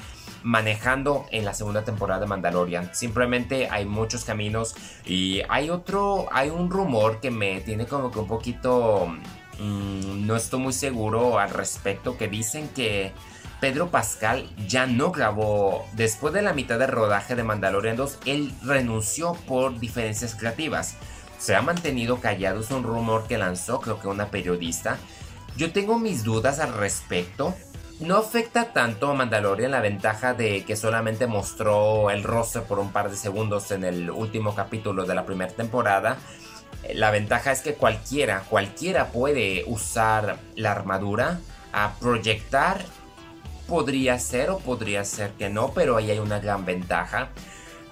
manejando 0.43 1.27
en 1.31 1.45
la 1.45 1.55
segunda 1.55 1.85
temporada 1.85 2.21
de 2.21 2.27
Mandalorian. 2.27 2.95
Simplemente 2.95 3.69
hay 3.71 3.85
muchos 3.85 4.25
caminos 4.25 4.75
y 5.05 5.43
hay 5.49 5.71
otro, 5.71 6.29
hay 6.33 6.51
un 6.51 6.71
rumor 6.71 7.21
que 7.21 7.31
me 7.31 7.61
tiene 7.61 7.87
como 7.87 8.11
que 8.11 8.19
un 8.19 8.27
poquito, 8.27 9.07
mm, 9.59 10.27
no 10.27 10.37
estoy 10.37 10.61
muy 10.61 10.73
seguro 10.73 11.39
al 11.39 11.51
respecto, 11.51 12.17
que 12.17 12.29
dicen 12.29 12.69
que 12.69 13.13
Pedro 13.61 13.91
Pascal 13.91 14.49
ya 14.67 14.87
no 14.87 15.13
grabó, 15.13 15.87
después 15.93 16.33
de 16.33 16.43
la 16.43 16.55
mitad 16.55 16.79
del 16.79 16.91
rodaje 16.91 17.37
de 17.37 17.45
Mandalorian 17.45 17.97
2, 17.97 18.21
él 18.25 18.53
renunció 18.63 19.35
por 19.47 19.79
diferencias 19.79 20.35
creativas. 20.35 20.97
Se 21.39 21.55
ha 21.55 21.63
mantenido 21.63 22.21
callado, 22.21 22.61
es 22.61 22.71
un 22.71 22.83
rumor 22.83 23.27
que 23.27 23.39
lanzó 23.39 23.81
creo 23.81 24.01
que 24.01 24.09
una 24.09 24.31
periodista. 24.31 24.99
Yo 25.57 25.73
tengo 25.73 25.99
mis 25.99 26.25
dudas 26.25 26.59
al 26.59 26.73
respecto 26.73 27.55
no 28.01 28.17
afecta 28.17 28.73
tanto 28.73 29.11
a 29.11 29.15
Mandalorian 29.15 29.71
la 29.71 29.81
ventaja 29.81 30.33
de 30.33 30.65
que 30.65 30.75
solamente 30.75 31.27
mostró 31.27 32.11
el 32.11 32.23
rostro 32.23 32.65
por 32.65 32.79
un 32.79 32.93
par 32.93 33.11
de 33.11 33.17
segundos 33.17 33.71
en 33.71 33.85
el 33.85 34.11
último 34.11 34.55
capítulo 34.55 35.05
de 35.05 35.15
la 35.15 35.27
primera 35.27 35.53
temporada. 35.53 36.17
La 36.95 37.11
ventaja 37.11 37.53
es 37.53 37.61
que 37.61 37.75
cualquiera, 37.75 38.45
cualquiera 38.49 39.09
puede 39.09 39.65
usar 39.67 40.39
la 40.57 40.73
armadura 40.73 41.41
a 41.73 41.93
proyectar. 42.01 42.81
Podría 43.69 44.19
ser 44.19 44.51
o 44.51 44.59
podría 44.59 45.05
ser 45.05 45.33
que 45.33 45.51
no, 45.51 45.73
pero 45.75 45.97
ahí 45.97 46.11
hay 46.11 46.19
una 46.19 46.41
gran 46.41 46.65
ventaja. 46.65 47.29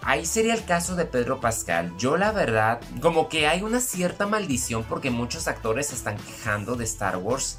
Ahí 0.02 0.26
sería 0.26 0.54
el 0.54 0.64
caso 0.64 0.96
de 0.96 1.04
Pedro 1.04 1.40
Pascal. 1.40 1.92
Yo 1.98 2.16
la 2.16 2.32
verdad, 2.32 2.80
como 3.00 3.28
que 3.28 3.46
hay 3.46 3.62
una 3.62 3.80
cierta 3.80 4.26
maldición 4.26 4.84
porque 4.84 5.10
muchos 5.10 5.48
actores 5.48 5.88
se 5.88 5.94
están 5.94 6.16
quejando 6.16 6.76
de 6.76 6.84
Star 6.84 7.16
Wars 7.16 7.58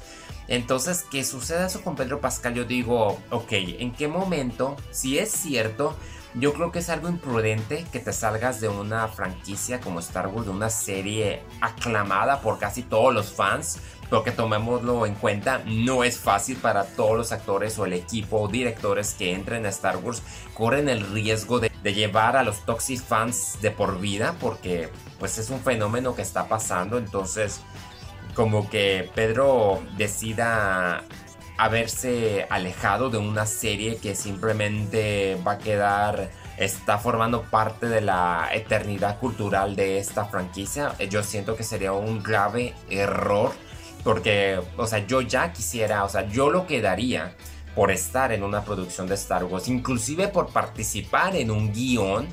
entonces, 0.50 1.04
que 1.08 1.22
suceda 1.22 1.66
eso 1.66 1.80
con 1.80 1.94
Pedro 1.94 2.20
Pascal, 2.20 2.54
yo 2.54 2.64
digo, 2.64 3.20
ok, 3.30 3.52
¿en 3.52 3.92
qué 3.92 4.08
momento? 4.08 4.76
Si 4.90 5.16
es 5.16 5.30
cierto, 5.30 5.96
yo 6.34 6.52
creo 6.54 6.72
que 6.72 6.80
es 6.80 6.88
algo 6.90 7.08
imprudente 7.08 7.86
que 7.92 8.00
te 8.00 8.12
salgas 8.12 8.60
de 8.60 8.68
una 8.68 9.06
franquicia 9.06 9.80
como 9.80 10.00
Star 10.00 10.26
Wars, 10.26 10.46
de 10.46 10.52
una 10.52 10.68
serie 10.68 11.44
aclamada 11.60 12.40
por 12.40 12.58
casi 12.58 12.82
todos 12.82 13.14
los 13.14 13.32
fans, 13.32 13.78
porque 14.10 14.32
tomémoslo 14.32 15.06
en 15.06 15.14
cuenta, 15.14 15.62
no 15.64 16.02
es 16.02 16.18
fácil 16.18 16.56
para 16.56 16.84
todos 16.84 17.16
los 17.16 17.32
actores 17.32 17.78
o 17.78 17.86
el 17.86 17.92
equipo 17.92 18.40
o 18.40 18.48
directores 18.48 19.14
que 19.14 19.32
entren 19.32 19.64
a 19.64 19.68
Star 19.68 19.98
Wars, 19.98 20.22
corren 20.52 20.88
el 20.88 21.08
riesgo 21.12 21.60
de, 21.60 21.70
llevar 21.84 22.36
a 22.36 22.42
los 22.42 22.66
toxic 22.66 23.00
fans 23.00 23.58
de 23.62 23.70
por 23.70 24.00
vida, 24.00 24.34
porque 24.40 24.90
pues 25.18 25.38
es 25.38 25.48
un 25.50 25.60
fenómeno 25.60 26.14
que 26.14 26.22
está 26.22 26.48
pasando, 26.48 26.98
entonces 26.98 27.60
como 28.34 28.68
que 28.68 29.10
Pedro 29.14 29.80
decida 29.96 31.04
haberse 31.56 32.46
alejado 32.50 33.10
de 33.10 33.18
una 33.18 33.46
serie 33.46 33.96
que 33.96 34.14
simplemente 34.14 35.38
va 35.46 35.52
a 35.52 35.58
quedar 35.58 36.30
está 36.56 36.98
formando 36.98 37.42
parte 37.42 37.88
de 37.88 38.02
la 38.02 38.50
eternidad 38.52 39.18
cultural 39.18 39.76
de 39.76 39.98
esta 39.98 40.26
franquicia. 40.26 40.94
Yo 41.08 41.22
siento 41.22 41.56
que 41.56 41.62
sería 41.62 41.92
un 41.92 42.22
grave 42.22 42.74
error 42.90 43.52
porque, 44.02 44.60
o 44.76 44.86
sea, 44.86 45.06
yo 45.06 45.20
ya 45.20 45.52
quisiera, 45.52 46.04
o 46.04 46.08
sea, 46.08 46.28
yo 46.28 46.50
lo 46.50 46.66
quedaría 46.66 47.36
por 47.74 47.90
estar 47.90 48.32
en 48.32 48.42
una 48.42 48.64
producción 48.64 49.06
de 49.06 49.14
Star 49.14 49.44
Wars, 49.44 49.68
inclusive 49.68 50.28
por 50.28 50.48
participar 50.52 51.36
en 51.36 51.50
un 51.50 51.72
guion. 51.72 52.28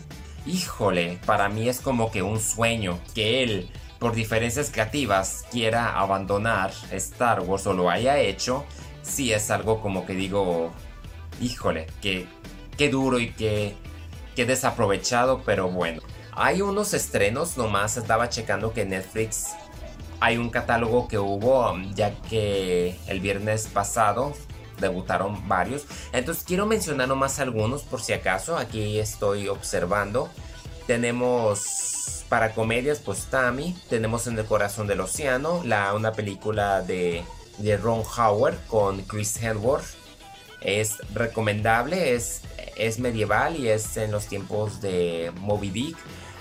Híjole, 0.46 1.20
para 1.26 1.50
mí 1.50 1.68
es 1.68 1.82
como 1.82 2.10
que 2.10 2.22
un 2.22 2.40
sueño 2.40 3.00
que 3.14 3.44
él 3.44 3.70
por 4.00 4.14
diferencias 4.14 4.70
creativas 4.72 5.46
quiera 5.52 6.00
abandonar 6.00 6.72
Star 6.92 7.42
Wars 7.42 7.66
o 7.68 7.74
lo 7.74 7.90
haya 7.90 8.20
hecho, 8.20 8.64
sí 9.02 9.34
es 9.34 9.50
algo 9.50 9.82
como 9.82 10.06
que 10.06 10.14
digo, 10.14 10.72
híjole, 11.42 11.88
que, 12.02 12.28
qué 12.78 12.90
duro 12.90 13.20
y 13.20 13.32
qué, 13.32 13.76
qué 14.36 14.46
desaprovechado, 14.46 15.42
pero 15.46 15.70
bueno. 15.70 16.02
Hay 16.34 16.62
unos 16.62 16.94
estrenos, 16.94 17.58
nomás 17.58 17.98
estaba 17.98 18.30
checando 18.30 18.72
que 18.72 18.86
Netflix 18.86 19.56
hay 20.20 20.38
un 20.38 20.50
catálogo 20.50 21.08
que 21.08 21.20
hubo, 21.20 21.78
ya 21.94 22.14
que 22.30 23.00
el 23.08 23.20
viernes 23.20 23.68
pasado 23.68 24.34
debutaron 24.80 25.48
varios. 25.48 25.86
Entonces 26.14 26.44
quiero 26.44 26.66
mencionar 26.66 27.08
nomás 27.08 27.40
algunos 27.40 27.84
por 27.84 28.02
si 28.02 28.14
acaso. 28.14 28.58
Aquí 28.58 29.00
estoy 29.00 29.48
observando. 29.48 30.30
Tenemos 30.86 32.26
para 32.30 32.54
comedias, 32.54 33.00
pues 33.00 33.26
Tammy. 33.26 33.76
Tenemos 33.90 34.28
En 34.28 34.38
el 34.38 34.46
Corazón 34.46 34.88
del 34.88 35.02
Océano, 35.02 35.62
la, 35.64 35.94
una 35.94 36.12
película 36.12 36.82
de, 36.82 37.24
de 37.58 37.78
Ron 37.78 38.04
Howard 38.18 38.58
con 38.68 39.02
Chris 39.04 39.42
Hemsworth. 39.42 39.96
Es 40.62 40.98
recomendable, 41.14 42.16
es, 42.16 42.42
es 42.76 43.00
medieval 43.00 43.56
y 43.58 43.70
es 43.70 43.96
en 43.98 44.12
los 44.12 44.26
tiempos 44.26 44.82
de 44.82 45.32
Moby 45.40 45.70
Dick. 45.70 45.98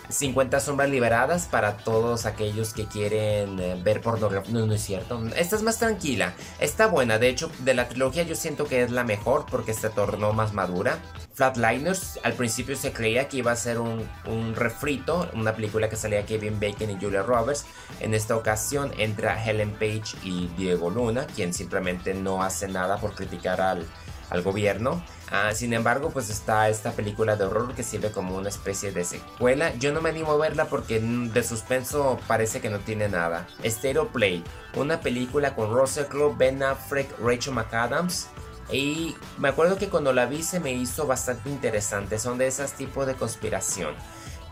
50 0.09 0.61
sombras 0.61 0.91
liberadas 0.91 1.47
para 1.47 1.77
todos 1.77 2.27
aquellos 2.27 2.73
que 2.73 2.87
quieren 2.87 3.59
eh, 3.59 3.81
ver 3.83 4.01
pornografía. 4.01 4.53
No, 4.53 4.67
no 4.67 4.75
es 4.75 4.83
cierto. 4.83 5.21
Esta 5.37 5.57
es 5.57 5.63
más 5.63 5.79
tranquila. 5.79 6.35
Está 6.61 6.87
buena. 6.87 7.19
De 7.19 7.29
hecho, 7.29 7.51
de 7.61 7.75
la 7.75 7.89
trilogía 7.89 8.23
yo 8.23 8.35
siento 8.35 8.67
que 8.67 8.83
es 8.83 8.91
la 8.91 9.05
mejor 9.05 9.47
porque 9.51 9.75
se 9.75 9.91
tornó 9.91 10.33
más 10.33 10.53
madura. 10.53 10.99
Flatliners, 11.35 12.19
al 12.23 12.33
principio 12.33 12.77
se 12.77 12.93
creía 12.93 13.29
que 13.29 13.39
iba 13.39 13.53
a 13.53 13.57
ser 13.57 13.79
un, 13.79 14.09
un 14.27 14.55
refrito, 14.55 15.29
una 15.35 15.55
película 15.55 15.89
que 15.89 15.97
salía 15.97 16.25
Kevin 16.25 16.59
Bacon 16.59 16.91
y 16.91 16.99
Julia 16.99 17.23
Roberts. 17.23 17.67
En 18.01 18.15
esta 18.15 18.37
ocasión 18.37 18.93
entra 18.97 19.43
Helen 19.45 19.73
Page 19.73 20.17
y 20.23 20.49
Diego 20.57 20.89
Luna, 20.89 21.27
quien 21.27 21.53
simplemente 21.53 22.15
no 22.15 22.43
hace 22.43 22.69
nada 22.69 22.97
por 22.99 23.15
criticar 23.15 23.61
al, 23.61 23.87
al 24.31 24.43
gobierno. 24.43 25.03
Ah, 25.31 25.53
sin 25.55 25.73
embargo, 25.73 26.11
pues 26.11 26.31
está 26.31 26.69
esta 26.69 26.93
película 26.93 27.37
de 27.37 27.45
horror 27.45 27.75
que 27.75 27.83
sirve 27.83 28.13
como 28.13 28.37
una 28.37 28.49
especie 28.49 28.93
de 28.93 29.05
secuela. 29.05 29.75
Yo 29.77 29.93
no 29.93 30.01
me 30.01 30.11
animo 30.11 30.33
a 30.33 30.37
verla 30.37 30.67
porque 30.67 31.01
de 31.01 31.43
suspenso 31.43 32.19
parece 32.27 32.61
que 32.61 32.71
no 32.71 32.79
tiene 32.79 33.09
nada. 33.09 33.47
Stereo 33.65 34.09
Play, 34.09 34.45
una 34.75 35.01
película 35.01 35.55
con 35.55 35.73
Russell 35.73 36.07
Crowe, 36.07 36.35
Ben 36.37 36.63
Affleck, 36.63 37.19
Rachel 37.19 37.55
McAdams. 37.55 38.29
Y 38.71 39.15
me 39.39 39.49
acuerdo 39.49 39.79
que 39.79 39.89
cuando 39.89 40.13
la 40.13 40.27
vi 40.27 40.43
se 40.43 40.61
me 40.61 40.73
hizo 40.73 41.07
bastante 41.07 41.49
interesante. 41.51 42.19
Son 42.19 42.39
de 42.39 42.47
esos 42.47 42.73
tipos 42.73 43.07
de 43.07 43.15
conspiración. 43.15 43.95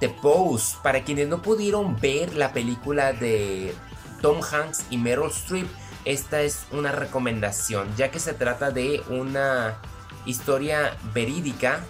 The 0.00 0.08
Pose, 0.08 0.76
para 0.82 1.04
quienes 1.04 1.28
no 1.28 1.40
pudieron 1.40 2.00
ver 2.00 2.34
la 2.34 2.52
película 2.52 3.12
de 3.12 3.74
Tom 4.20 4.40
Hanks 4.42 4.86
y 4.90 4.98
Meryl 4.98 5.30
Streep, 5.30 5.68
esta 6.04 6.42
es 6.42 6.66
una 6.70 6.92
recomendación, 6.92 7.94
ya 7.96 8.10
que 8.10 8.18
se 8.18 8.34
trata 8.34 8.70
de 8.70 9.02
una 9.08 9.78
historia 10.26 10.96
verídica 11.12 11.80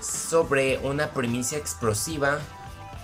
sobre 0.00 0.78
una 0.78 1.10
primicia 1.10 1.58
explosiva 1.58 2.38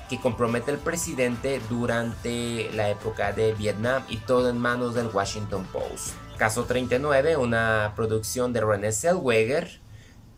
que 0.09 0.21
compromete 0.21 0.73
al 0.73 0.79
presidente 0.79 1.61
durante 1.69 2.71
la 2.73 2.91
época 2.91 3.33
de 3.33 3.53
Vietnam 3.55 4.03
y 4.09 4.17
todo 4.19 4.51
en 4.51 4.59
manos 4.59 4.95
del 4.95 5.07
Washington 5.07 5.65
Post. 5.73 6.15
Caso 6.37 6.65
39, 6.65 7.37
una 7.37 7.93
producción 7.95 8.53
de 8.53 8.61
René 8.61 8.93
Zellweger, 8.93 9.81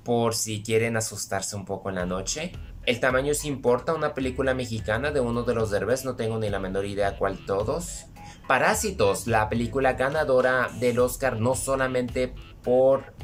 por 0.05 0.35
si 0.35 0.63
quieren 0.63 0.97
asustarse 0.97 1.57
un 1.57 1.65
poco 1.65 1.89
en 1.89 1.95
la 1.95 2.07
noche. 2.07 2.53
El 2.85 3.01
tamaño 3.01 3.33
sí 3.35 3.49
importa, 3.49 3.95
una 3.95 4.13
película 4.13 4.53
mexicana 4.53 5.11
de 5.11 5.21
uno 5.21 5.45
de 5.45 5.55
los 5.55 5.71
derbes, 5.71 6.05
no 6.05 6.17
tengo 6.17 6.39
ni 6.39 6.51
la 6.51 6.59
menor 6.59 6.85
idea 6.85 7.17
cuál 7.17 7.39
todos. 7.47 8.07
Parásitos, 8.47 9.27
la 9.27 9.49
película 9.49 9.95
ganadora 9.95 10.69
del 10.81 10.99
Oscar 10.99 11.41
no 11.41 11.55
solamente 11.55 12.35
por 12.63 13.15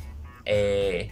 eh, 0.44 1.10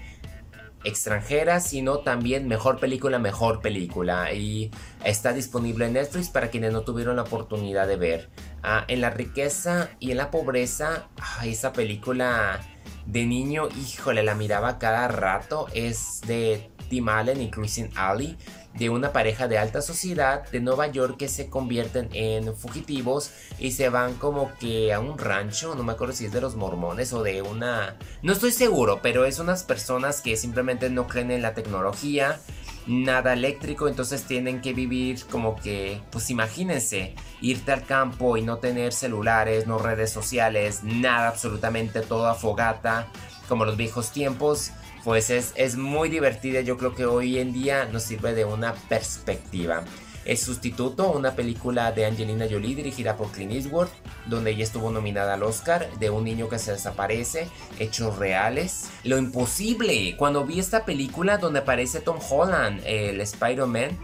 extranjera, 0.85 1.61
sino 1.61 1.99
también 1.99 2.47
mejor 2.47 2.79
película, 2.79 3.19
mejor 3.19 3.61
película. 3.61 4.33
Y 4.33 4.71
está 5.05 5.33
disponible 5.33 5.87
en 5.87 5.95
Netflix 5.95 6.29
para 6.29 6.49
quienes 6.49 6.73
no 6.73 6.83
tuvieron 6.83 7.17
la 7.17 7.23
oportunidad 7.23 7.89
de 7.89 7.97
ver. 7.97 8.31
Ah, 8.63 8.85
en 8.89 9.01
la 9.01 9.11
riqueza 9.11 9.91
y 9.99 10.13
en 10.13 10.19
la 10.19 10.31
pobreza, 10.31 11.09
esa 11.45 11.73
película 11.73 12.61
de 13.05 13.27
niño, 13.27 13.69
híjole, 13.77 14.23
la 14.23 14.35
miraba 14.35 14.79
cada 14.79 15.09
rato. 15.09 15.67
Es 15.75 16.21
de 16.27 16.71
Tim 16.89 17.09
Allen 17.09 17.41
y 17.41 17.51
Christine 17.51 17.91
Alley 17.97 18.39
de 18.79 18.91
una 18.91 19.13
pareja 19.13 19.49
de 19.49 19.59
alta 19.59 19.83
sociedad 19.83 20.49
de 20.51 20.61
Nueva 20.61 20.87
York 20.89 21.17
que 21.17 21.29
se 21.29 21.49
convierten 21.49 22.09
en 22.13 22.55
fugitivos 22.57 23.31
y 23.59 23.73
se 23.73 23.89
van 23.89 24.15
como 24.15 24.51
que 24.59 24.93
a 24.93 25.01
un 25.01 25.19
rancho, 25.19 25.75
no 25.75 25.83
me 25.83 25.93
acuerdo 25.93 26.15
si 26.15 26.27
es 26.27 26.33
de 26.33 26.41
los 26.41 26.57
mormones 26.57 27.13
o 27.13 27.23
de 27.23 27.43
una... 27.43 27.97
No 28.23 28.33
estoy 28.33 28.53
seguro, 28.53 29.01
pero 29.03 29.25
es 29.25 29.39
unas 29.39 29.65
personas 29.65 30.21
que 30.21 30.37
simplemente 30.37 30.91
no 30.91 31.07
creen 31.07 31.31
en 31.31 31.43
la 31.43 31.55
tecnología, 31.55 32.41
nada 32.87 33.33
eléctrico, 33.33 33.89
entonces 33.89 34.25
tienen 34.25 34.61
que 34.61 34.73
vivir 34.73 35.25
como 35.31 35.57
que, 35.57 36.01
pues 36.11 36.31
imagínense, 36.31 37.15
irte 37.41 37.73
al 37.73 37.85
campo 37.85 38.37
y 38.37 38.43
no 38.43 38.59
tener 38.59 38.93
celulares, 38.93 39.67
no 39.67 39.79
redes 39.79 40.13
sociales, 40.13 40.81
nada, 40.85 41.29
absolutamente 41.29 42.01
todo 42.01 42.29
a 42.29 42.35
fogata, 42.35 43.09
como 43.49 43.65
los 43.65 43.77
viejos 43.77 44.11
tiempos 44.11 44.73
pues 45.07 45.31
es, 45.31 45.77
muy 45.77 46.09
divertida. 46.09 46.63
Yo 46.63 46.77
creo 46.77 46.93
que 46.93 47.07
hoy 47.07 47.39
en 47.39 47.53
día 47.53 47.85
nos 47.85 48.03
sirve 48.03 48.35
de 48.35 48.45
una 48.45 48.75
perspectiva. 48.75 49.85
El 50.25 50.37
sustituto, 50.37 51.13
una 51.13 51.37
película 51.37 51.93
de 51.93 52.07
Angelina 52.07 52.49
Jolie 52.51 52.75
dirigida 52.75 53.17
por 53.17 53.31
Clint 53.31 53.53
Eastwood, 53.53 53.87
donde 54.27 54.51
ella 54.51 54.65
estuvo 54.65 54.91
nominada 54.91 55.35
al 55.35 55.45
Oscar, 55.45 55.89
de 56.01 56.11
un 56.11 56.25
niño 56.25 56.49
que 56.49 56.59
se 56.59 56.73
desaparece, 56.73 57.47
hechos 57.79 58.19
reales. 58.19 58.91
Lo 59.05 59.17
imposible, 59.17 60.17
cuando 60.17 60.45
vi 60.45 60.59
esta 60.59 60.85
película 60.85 61.39
donde 61.39 61.61
aparece 61.61 62.01
Tom 62.01 62.19
Holland, 62.29 62.83
el 62.85 63.21
Spider-Man, 63.21 63.97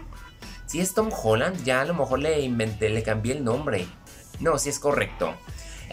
si 0.67 0.79
es 0.79 0.93
Tom 0.93 1.09
Holland, 1.11 1.65
ya 1.65 1.81
a 1.81 1.85
lo 1.85 1.95
mejor 1.95 2.19
le 2.19 2.39
inventé, 2.39 2.89
le 2.89 3.03
cambié 3.03 3.33
el 3.33 3.43
nombre. 3.43 3.85
No, 4.39 4.57
si 4.57 4.69
es 4.69 4.79
correcto. 4.79 5.35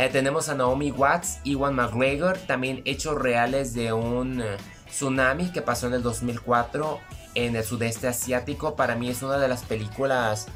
Eh, 0.00 0.08
tenemos 0.08 0.48
a 0.48 0.54
Naomi 0.54 0.90
Watts, 0.90 1.40
Iwan 1.44 1.74
McGregor, 1.74 2.38
también 2.38 2.80
hechos 2.86 3.20
reales 3.20 3.74
de 3.74 3.92
un 3.92 4.42
Tsunami, 4.88 5.52
que 5.52 5.60
pasó 5.60 5.88
en 5.88 5.92
el 5.92 6.02
2004 6.02 6.98
en 7.34 7.54
el 7.54 7.62
sudeste 7.62 8.08
asiático, 8.08 8.76
para 8.76 8.96
mí 8.96 9.10
es 9.10 9.22
una 9.22 9.36
de 9.36 9.46
las 9.46 9.62
películas 9.62 10.46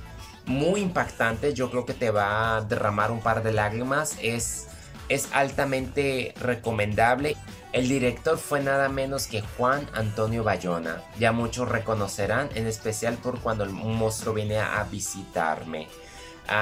muy 0.46 0.80
impactantes. 0.80 1.52
Yo 1.52 1.70
creo 1.70 1.84
que 1.84 1.92
te 1.92 2.10
va 2.10 2.56
a 2.56 2.62
derramar 2.62 3.10
un 3.10 3.20
par 3.20 3.42
de 3.42 3.52
lágrimas. 3.52 4.16
Es, 4.22 4.68
es 5.10 5.28
altamente 5.34 6.32
recomendable. 6.40 7.36
El 7.74 7.86
director 7.86 8.38
fue 8.38 8.62
nada 8.62 8.88
menos 8.88 9.26
que 9.26 9.42
Juan 9.42 9.86
Antonio 9.92 10.42
Bayona. 10.42 11.02
Ya 11.18 11.32
muchos 11.32 11.68
reconocerán, 11.68 12.48
en 12.54 12.66
especial 12.66 13.18
por 13.18 13.40
cuando 13.40 13.64
el 13.64 13.70
monstruo 13.70 14.32
viene 14.32 14.58
a 14.58 14.82
visitarme. 14.84 15.86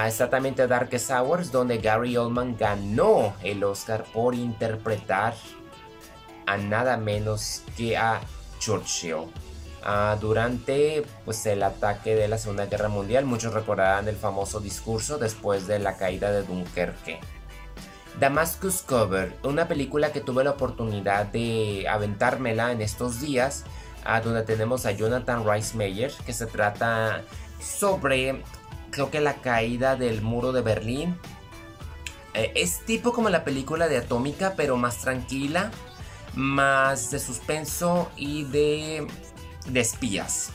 Exactamente 0.07 0.67
Darkest 0.67 1.11
Hours, 1.11 1.51
donde 1.51 1.79
Gary 1.79 2.17
Oldman 2.17 2.57
ganó 2.57 3.35
el 3.43 3.65
Oscar 3.65 4.05
por 4.13 4.35
interpretar 4.35 5.35
a 6.47 6.57
nada 6.57 6.97
menos 6.97 7.63
que 7.77 7.97
a 7.97 8.21
Churchill. 8.59 9.27
Ah, 9.85 10.17
durante 10.21 11.05
pues, 11.25 11.45
el 11.47 11.63
ataque 11.63 12.15
de 12.15 12.29
la 12.29 12.39
Segunda 12.39 12.67
Guerra 12.67 12.89
Mundial, 12.89 13.25
muchos 13.25 13.53
recordarán 13.53 14.07
el 14.07 14.17
famoso 14.17 14.61
discurso 14.61 15.19
después 15.19 15.67
de 15.67 15.81
la 15.81 15.97
caída 15.97 16.31
de 16.31 16.45
Dunkerque. 16.45 17.19
Damascus 18.21 18.83
Cover, 18.83 19.35
una 19.43 19.67
película 19.67 20.13
que 20.13 20.21
tuve 20.21 20.45
la 20.45 20.51
oportunidad 20.51 21.27
de 21.27 21.87
aventármela 21.89 22.71
en 22.71 22.81
estos 22.81 23.21
días, 23.21 23.65
ah, 24.05 24.21
donde 24.21 24.43
tenemos 24.43 24.87
a 24.87 24.93
Jonathan 24.93 25.45
Rice 25.51 25.77
Meyer, 25.77 26.13
que 26.25 26.33
se 26.33 26.47
trata 26.47 27.23
sobre, 27.61 28.43
creo 28.93 29.11
que 29.11 29.21
la 29.21 29.41
caída 29.41 29.97
del 29.97 30.23
muro 30.23 30.53
de 30.53 30.63
Berlín. 30.63 31.19
Eh, 32.35 32.53
es 32.55 32.85
tipo 32.85 33.13
como 33.13 33.29
la 33.29 33.43
película 33.43 33.89
de 33.89 33.97
Atómica, 33.97 34.55
pero 34.57 34.77
más 34.77 34.99
tranquila 34.99 35.73
más 36.35 37.11
de 37.11 37.19
suspenso 37.19 38.11
y 38.17 38.45
de, 38.45 39.07
de 39.67 39.81
espías. 39.81 40.51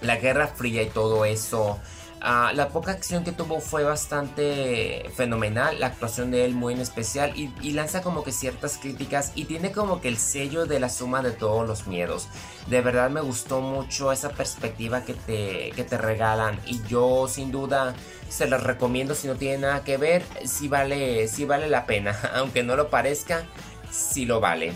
La 0.00 0.16
Guerra 0.16 0.48
Fría 0.48 0.82
y 0.82 0.90
todo 0.90 1.24
eso. 1.24 1.78
Ah, 2.24 2.52
la 2.54 2.68
poca 2.68 2.92
acción 2.92 3.24
que 3.24 3.32
tuvo 3.32 3.58
fue 3.58 3.82
bastante 3.82 5.10
fenomenal, 5.16 5.80
la 5.80 5.88
actuación 5.88 6.30
de 6.30 6.44
él 6.44 6.54
muy 6.54 6.72
en 6.72 6.80
especial 6.80 7.32
y, 7.34 7.72
lanza 7.72 8.00
como 8.00 8.22
que 8.22 8.30
ciertas 8.30 8.78
críticas 8.78 9.32
y 9.34 9.46
tiene 9.46 9.72
como 9.72 10.00
que 10.00 10.06
el 10.06 10.18
sello 10.18 10.64
de 10.66 10.78
la 10.78 10.88
suma 10.88 11.20
de 11.20 11.32
todos 11.32 11.66
los 11.66 11.88
miedos. 11.88 12.28
De 12.68 12.80
verdad 12.80 13.10
me 13.10 13.20
gustó 13.20 13.60
mucho 13.60 14.12
esa 14.12 14.30
perspectiva 14.30 15.02
que 15.02 15.14
te, 15.14 15.72
que 15.74 15.82
te 15.82 15.98
regalan 15.98 16.60
y 16.64 16.80
yo 16.84 17.26
sin 17.26 17.50
duda 17.50 17.92
se 18.28 18.46
las 18.46 18.62
recomiendo 18.62 19.16
si 19.16 19.26
no 19.26 19.34
tiene 19.34 19.58
nada 19.58 19.82
que 19.82 19.96
ver, 19.96 20.22
si 20.44 20.68
vale, 20.68 21.26
si 21.26 21.44
vale 21.44 21.68
la 21.68 21.86
pena, 21.86 22.16
aunque 22.36 22.62
no 22.62 22.76
lo 22.76 22.88
parezca, 22.88 23.46
si 23.90 24.26
lo 24.26 24.38
vale. 24.38 24.74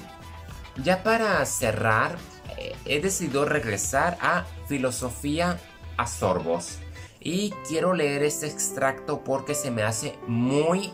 Ya 0.83 1.05
para 1.05 1.47
cerrar, 1.47 2.17
eh, 2.59 2.75
he 2.87 3.01
decidido 3.01 3.45
regresar 3.45 4.19
a 4.21 4.47
Filosofía 4.67 5.61
a 5.97 6.09
Sorbos. 6.09 6.81
Y 7.29 7.51
quiero 7.67 7.93
leer 7.93 8.23
este 8.23 8.47
extracto 8.47 9.25
porque 9.25 9.57
se 9.57 9.73
me 9.73 9.83
hace 9.83 10.17
muy 10.29 10.93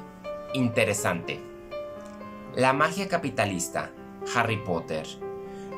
interesante. 0.54 1.42
La 2.56 2.72
magia 2.72 3.06
capitalista, 3.06 3.90
Harry 4.34 4.56
Potter. 4.56 5.06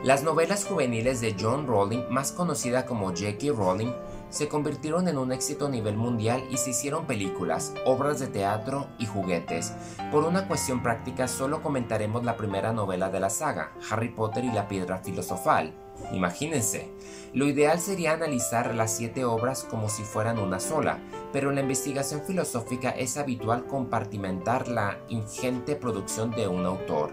Las 0.04 0.22
novelas 0.22 0.64
juveniles 0.64 1.20
de 1.20 1.34
John 1.36 1.66
Rowling, 1.66 2.04
más 2.08 2.30
conocida 2.30 2.86
como 2.86 3.08
J.K. 3.08 3.48
Rowling, 3.52 3.90
se 4.30 4.46
convirtieron 4.46 5.08
en 5.08 5.18
un 5.18 5.32
éxito 5.32 5.66
a 5.66 5.70
nivel 5.70 5.96
mundial 5.96 6.44
y 6.48 6.56
se 6.56 6.70
hicieron 6.70 7.04
películas, 7.04 7.74
obras 7.84 8.20
de 8.20 8.28
teatro 8.28 8.86
y 9.00 9.06
juguetes. 9.06 9.72
Por 10.12 10.22
una 10.22 10.46
cuestión 10.46 10.84
práctica 10.84 11.26
solo 11.26 11.62
comentaremos 11.62 12.22
la 12.24 12.36
primera 12.36 12.72
novela 12.72 13.10
de 13.10 13.18
la 13.18 13.30
saga, 13.30 13.72
Harry 13.90 14.10
Potter 14.10 14.44
y 14.44 14.52
la 14.52 14.68
Piedra 14.68 14.98
Filosofal. 14.98 15.83
Imagínense. 16.12 16.90
Lo 17.32 17.46
ideal 17.46 17.80
sería 17.80 18.12
analizar 18.12 18.74
las 18.74 18.96
siete 18.96 19.24
obras 19.24 19.64
como 19.64 19.88
si 19.88 20.02
fueran 20.02 20.38
una 20.38 20.60
sola, 20.60 21.00
pero 21.32 21.50
en 21.50 21.56
la 21.56 21.62
investigación 21.62 22.22
filosófica 22.22 22.90
es 22.90 23.16
habitual 23.16 23.66
compartimentar 23.66 24.68
la 24.68 24.98
ingente 25.08 25.74
producción 25.76 26.30
de 26.30 26.46
un 26.46 26.64
autor. 26.64 27.12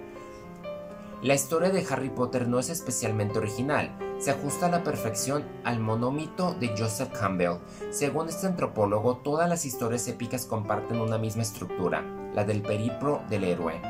La 1.24 1.36
historia 1.36 1.70
de 1.70 1.86
Harry 1.90 2.10
Potter 2.10 2.48
no 2.48 2.58
es 2.58 2.70
especialmente 2.70 3.38
original, 3.38 3.96
se 4.18 4.32
ajusta 4.32 4.68
a 4.68 4.70
la 4.70 4.84
perfección 4.84 5.46
al 5.64 5.80
monómito 5.80 6.56
de 6.56 6.76
Joseph 6.78 7.12
Campbell. 7.12 7.58
Según 7.90 8.30
este 8.30 8.46
antropólogo, 8.48 9.18
todas 9.18 9.50
las 9.50 9.66
historias 9.66 10.08
épicas 10.08 10.46
comparten 10.46 11.00
una 11.00 11.18
misma 11.18 11.44
estructura, 11.44 12.04
la 12.34 12.44
del 12.44 12.62
periplo 12.62 13.22
del 13.30 13.44
héroe. 13.44 13.82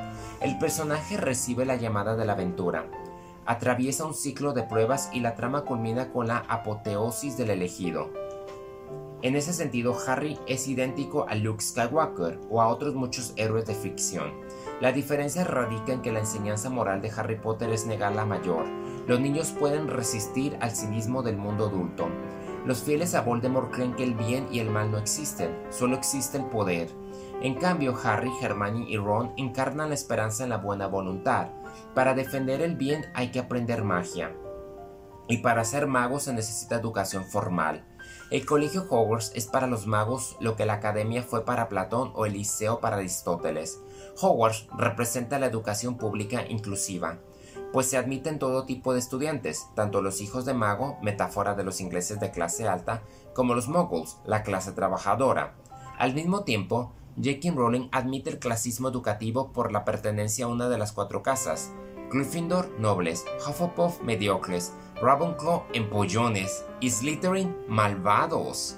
El 0.42 0.58
personaje 0.58 1.18
recibe 1.18 1.66
la 1.66 1.76
llamada 1.76 2.16
de 2.16 2.26
la 2.26 2.34
aventura, 2.34 2.86
atraviesa 3.46 4.06
un 4.06 4.14
ciclo 4.14 4.54
de 4.54 4.64
pruebas 4.64 5.10
y 5.14 5.20
la 5.20 5.36
trama 5.36 5.64
culmina 5.64 6.12
con 6.12 6.28
la 6.28 6.40
apoteosis 6.48 7.38
del 7.38 7.50
elegido. 7.50 8.10
En 9.24 9.36
ese 9.36 9.54
sentido, 9.54 9.96
Harry 10.08 10.40
es 10.48 10.68
idéntico 10.68 11.28
a 11.30 11.36
Luke 11.36 11.62
Skywalker 11.62 12.40
o 12.50 12.60
a 12.60 12.68
otros 12.68 12.96
muchos 12.96 13.34
héroes 13.36 13.68
de 13.68 13.76
ficción. 13.76 14.32
La 14.80 14.92
diferencia 14.92 15.44
radica 15.44 15.94
en 15.94 16.02
que 16.02 16.12
la 16.12 16.20
enseñanza 16.20 16.72
moral 16.72 17.04
de 17.04 17.12
Harry 17.16 17.36
Potter 17.36 17.70
es 17.70 17.86
negar 17.86 18.16
la 18.16 18.26
mayor. 18.26 18.66
Los 19.08 19.20
niños 19.20 19.52
pueden 19.52 19.88
resistir 19.88 20.58
al 20.60 20.72
cinismo 20.72 21.22
del 21.22 21.38
mundo 21.38 21.68
adulto. 21.68 22.08
Los 22.66 22.82
fieles 22.82 23.14
a 23.14 23.22
Voldemort 23.22 23.72
creen 23.72 23.94
que 23.94 24.04
el 24.04 24.16
bien 24.16 24.48
y 24.52 24.60
el 24.60 24.72
mal 24.72 24.92
no 24.92 24.98
existen, 24.98 25.56
solo 25.70 25.96
existe 25.96 26.38
el 26.38 26.46
poder. 26.46 26.90
En 27.44 27.56
cambio, 27.56 27.96
Harry, 28.04 28.32
Hermione 28.42 28.90
y 28.90 28.98
Ron 28.98 29.34
encarnan 29.38 29.90
la 29.90 29.96
esperanza 29.96 30.44
en 30.44 30.50
la 30.50 30.58
buena 30.58 30.88
voluntad. 30.88 31.48
Para 31.94 32.14
defender 32.14 32.62
el 32.62 32.76
bien 32.76 33.06
hay 33.14 33.32
que 33.32 33.40
aprender 33.40 33.84
magia. 33.84 34.36
Y 35.28 35.38
para 35.38 35.64
ser 35.64 35.88
magos 35.88 36.24
se 36.24 36.34
necesita 36.34 36.76
educación 36.76 37.26
formal. 37.26 37.86
El 38.32 38.46
colegio 38.46 38.86
Hogwarts 38.90 39.32
es 39.36 39.46
para 39.46 39.68
los 39.68 39.88
magos 39.88 40.38
lo 40.40 40.56
que 40.56 40.66
la 40.66 40.74
academia 40.74 41.24
fue 41.24 41.46
para 41.46 41.70
Platón 41.70 42.12
o 42.16 42.26
el 42.26 42.34
liceo 42.34 42.80
para 42.80 42.98
Aristóteles. 42.98 43.80
Hogwarts 44.22 44.68
representa 44.78 45.40
la 45.40 45.48
educación 45.48 45.98
pública 45.98 46.46
inclusiva, 46.48 47.20
pues 47.72 47.90
se 47.90 47.98
admiten 47.98 48.40
todo 48.40 48.66
tipo 48.66 48.94
de 48.94 49.00
estudiantes, 49.00 49.68
tanto 49.76 50.02
los 50.02 50.22
hijos 50.22 50.46
de 50.46 50.54
mago, 50.54 50.98
metáfora 51.02 51.56
de 51.56 51.64
los 51.64 51.80
ingleses 51.82 52.20
de 52.20 52.32
clase 52.32 52.68
alta, 52.68 53.02
como 53.34 53.54
los 53.54 53.68
muggles, 53.68 54.18
la 54.26 54.44
clase 54.44 54.72
trabajadora. 54.74 55.56
Al 55.98 56.14
mismo 56.14 56.44
tiempo, 56.44 56.94
J.K. 57.18 57.52
Rowling 57.52 57.90
admite 57.92 58.30
el 58.30 58.40
clasismo 58.40 58.88
educativo 58.88 59.52
por 59.52 59.72
la 59.72 59.84
pertenencia 59.84 60.46
a 60.46 60.48
una 60.48 60.70
de 60.70 60.78
las 60.78 60.94
cuatro 60.94 61.22
casas, 61.22 61.72
Gryffindor 62.12 62.70
nobles, 62.80 63.26
Hufflepuff 63.46 64.02
mediocres, 64.02 64.74
Ravenclaw 65.02 65.64
empollones 65.74 66.66
y 66.80 66.90
Slytherin 66.90 67.56
malvados. 67.68 68.78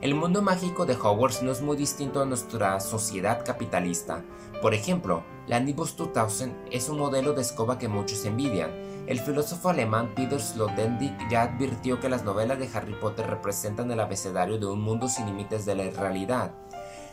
El 0.00 0.14
mundo 0.14 0.40
mágico 0.40 0.86
de 0.86 0.94
Hogwarts 0.94 1.42
no 1.42 1.52
es 1.52 1.60
muy 1.60 1.76
distinto 1.76 2.22
a 2.22 2.24
nuestra 2.24 2.80
sociedad 2.80 3.44
capitalista. 3.44 4.24
Por 4.62 4.72
ejemplo, 4.74 5.24
la 5.46 5.60
Nimbus 5.60 5.96
2000 5.96 6.54
es 6.70 6.88
un 6.88 6.98
modelo 6.98 7.32
de 7.32 7.42
escoba 7.42 7.78
que 7.78 7.88
muchos 7.88 8.24
envidian. 8.24 8.70
El 9.06 9.20
filósofo 9.20 9.68
alemán 9.68 10.12
Peter 10.14 10.40
Sloterdijk 10.40 11.28
ya 11.28 11.42
advirtió 11.42 12.00
que 12.00 12.08
las 12.08 12.24
novelas 12.24 12.58
de 12.58 12.70
Harry 12.72 12.94
Potter 12.94 13.26
representan 13.26 13.90
el 13.90 14.00
abecedario 14.00 14.58
de 14.58 14.66
un 14.66 14.80
mundo 14.80 15.08
sin 15.08 15.26
límites 15.26 15.66
de 15.66 15.74
la 15.74 15.90
realidad. 15.90 16.54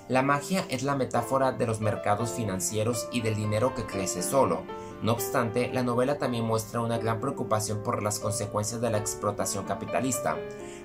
La 0.09 0.21
magia 0.21 0.65
es 0.69 0.83
la 0.83 0.95
metáfora 0.95 1.51
de 1.51 1.67
los 1.67 1.81
mercados 1.81 2.31
financieros 2.31 3.09
y 3.11 3.19
del 3.19 3.35
dinero 3.35 3.75
que 3.75 3.85
crece 3.85 4.23
solo. 4.23 4.61
No 5.01 5.11
obstante, 5.11 5.69
la 5.73 5.83
novela 5.83 6.17
también 6.17 6.45
muestra 6.45 6.79
una 6.79 6.97
gran 6.97 7.19
preocupación 7.19 7.83
por 7.83 8.01
las 8.01 8.19
consecuencias 8.19 8.79
de 8.79 8.89
la 8.89 8.99
explotación 8.99 9.65
capitalista. 9.65 10.37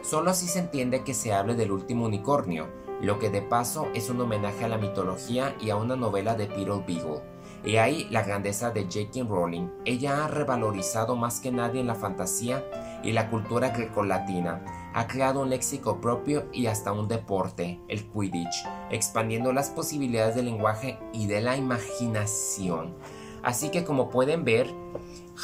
Solo 0.03 0.31
así 0.31 0.49
se 0.49 0.59
entiende 0.59 1.05
que 1.05 1.15
se 1.15 1.33
hable 1.33 1.55
del 1.55 1.71
último 1.71 2.07
unicornio, 2.07 2.67
lo 3.01 3.21
que 3.21 3.31
de 3.31 3.43
paso 3.43 3.87
es 3.95 4.11
un 4.11 4.21
homenaje 4.21 4.65
a 4.65 4.69
la 4.69 4.79
mitología 4.79 5.55
y 5.61 5.71
a 5.71 5.77
una 5.77 5.95
novela 5.95 6.35
de 6.35 6.47
Peter 6.47 6.83
Beagle. 6.85 7.23
Y 7.65 7.77
ahí 7.77 8.09
la 8.11 8.25
grandeza 8.25 8.73
de 8.73 8.83
J.K. 8.83 9.29
Rowling. 9.29 9.69
Ella 9.85 10.25
ha 10.25 10.29
revalorizado 10.29 11.15
más 11.15 11.39
que 11.39 11.53
nadie 11.53 11.85
la 11.85 11.95
fantasía 11.95 12.65
y 13.05 13.13
la 13.13 13.31
cultura 13.31 13.69
grecolatina. 13.71 14.82
Ha 14.95 15.07
creado 15.07 15.41
un 15.41 15.51
léxico 15.51 16.01
propio 16.01 16.47
y 16.53 16.67
hasta 16.67 16.93
un 16.93 17.09
deporte, 17.09 17.81
el 17.89 18.05
Quidditch, 18.11 18.67
expandiendo 18.91 19.53
las 19.53 19.71
posibilidades 19.71 20.35
del 20.35 20.47
lenguaje 20.47 20.99
y 21.13 21.27
de 21.27 21.41
la 21.41 21.57
imaginación. 21.57 22.95
Así 23.43 23.71
que 23.71 23.85
como 23.85 24.11
pueden 24.11 24.45
ver, 24.45 24.69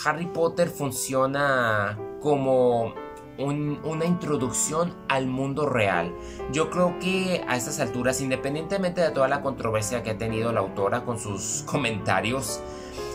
Harry 0.04 0.26
Potter 0.26 0.68
funciona 0.68 1.98
como 2.20 2.92
una 3.38 4.04
introducción 4.04 4.94
al 5.08 5.28
mundo 5.28 5.66
real. 5.66 6.12
Yo 6.52 6.70
creo 6.70 6.98
que 6.98 7.44
a 7.46 7.56
estas 7.56 7.78
alturas, 7.78 8.20
independientemente 8.20 9.00
de 9.00 9.10
toda 9.10 9.28
la 9.28 9.42
controversia 9.42 10.02
que 10.02 10.10
ha 10.10 10.18
tenido 10.18 10.52
la 10.52 10.60
autora 10.60 11.04
con 11.04 11.18
sus 11.18 11.62
comentarios, 11.66 12.60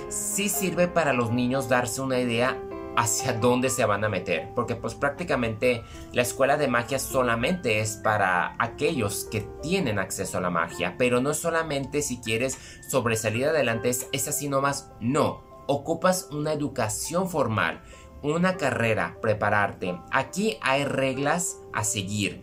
sí 0.09 0.47
sirve 0.47 0.87
para 0.87 1.13
los 1.13 1.31
niños 1.31 1.67
darse 1.67 2.01
una 2.01 2.19
idea 2.19 2.57
hacia 2.95 3.33
dónde 3.33 3.69
se 3.69 3.85
van 3.85 4.03
a 4.03 4.09
meter, 4.09 4.49
porque 4.55 4.75
pues 4.75 4.95
prácticamente 4.95 5.83
la 6.11 6.21
escuela 6.21 6.57
de 6.57 6.67
magia 6.67 6.99
solamente 6.99 7.79
es 7.79 7.97
para 7.97 8.55
aquellos 8.59 9.25
que 9.25 9.41
tienen 9.61 9.99
acceso 9.99 10.37
a 10.37 10.41
la 10.41 10.49
magia, 10.49 10.95
pero 10.97 11.21
no 11.21 11.33
solamente 11.33 12.01
si 12.01 12.19
quieres 12.21 12.57
sobresalir 12.87 13.45
adelante, 13.45 13.89
es, 13.89 14.27
así 14.27 14.49
nomás, 14.49 14.91
no, 14.99 15.43
ocupas 15.67 16.29
una 16.31 16.53
educación 16.53 17.29
formal 17.29 17.81
una 18.23 18.55
carrera, 18.55 19.17
prepararte. 19.21 19.99
Aquí 20.09 20.57
hay 20.61 20.85
reglas 20.85 21.59
a 21.73 21.83
seguir. 21.83 22.41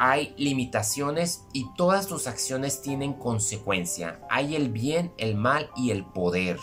Hay 0.00 0.34
limitaciones 0.36 1.44
y 1.52 1.66
todas 1.76 2.08
tus 2.08 2.26
acciones 2.26 2.82
tienen 2.82 3.12
consecuencia. 3.12 4.20
Hay 4.28 4.56
el 4.56 4.70
bien, 4.70 5.14
el 5.16 5.36
mal 5.36 5.70
y 5.76 5.92
el 5.92 6.04
poder. 6.04 6.58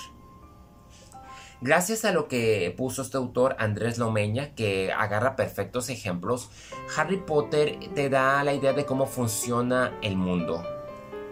Gracias 1.63 2.05
a 2.05 2.11
lo 2.11 2.27
que 2.27 2.73
puso 2.75 3.03
este 3.03 3.17
autor 3.17 3.55
Andrés 3.59 3.99
Lomeña, 3.99 4.55
que 4.55 4.91
agarra 4.91 5.35
perfectos 5.35 5.91
ejemplos, 5.91 6.49
Harry 6.97 7.17
Potter 7.17 7.77
te 7.93 8.09
da 8.09 8.43
la 8.43 8.55
idea 8.55 8.73
de 8.73 8.83
cómo 8.83 9.05
funciona 9.05 9.95
el 10.01 10.17
mundo. 10.17 10.63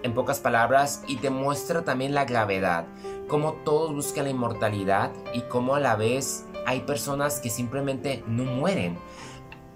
En 0.04 0.14
pocas 0.14 0.40
palabras, 0.40 1.02
y 1.08 1.16
te 1.16 1.32
muestra 1.32 1.84
también 1.84 2.14
la 2.14 2.26
gravedad, 2.26 2.86
cómo 3.28 3.54
todos 3.66 3.92
buscan 3.92 4.26
la 4.26 4.30
inmortalidad 4.30 5.12
y 5.34 5.42
cómo 5.42 5.74
a 5.74 5.80
la 5.80 5.96
vez 5.96 6.46
hay 6.68 6.82
personas 6.82 7.40
que 7.40 7.50
simplemente 7.50 8.24
no 8.28 8.44
mueren. 8.44 9.00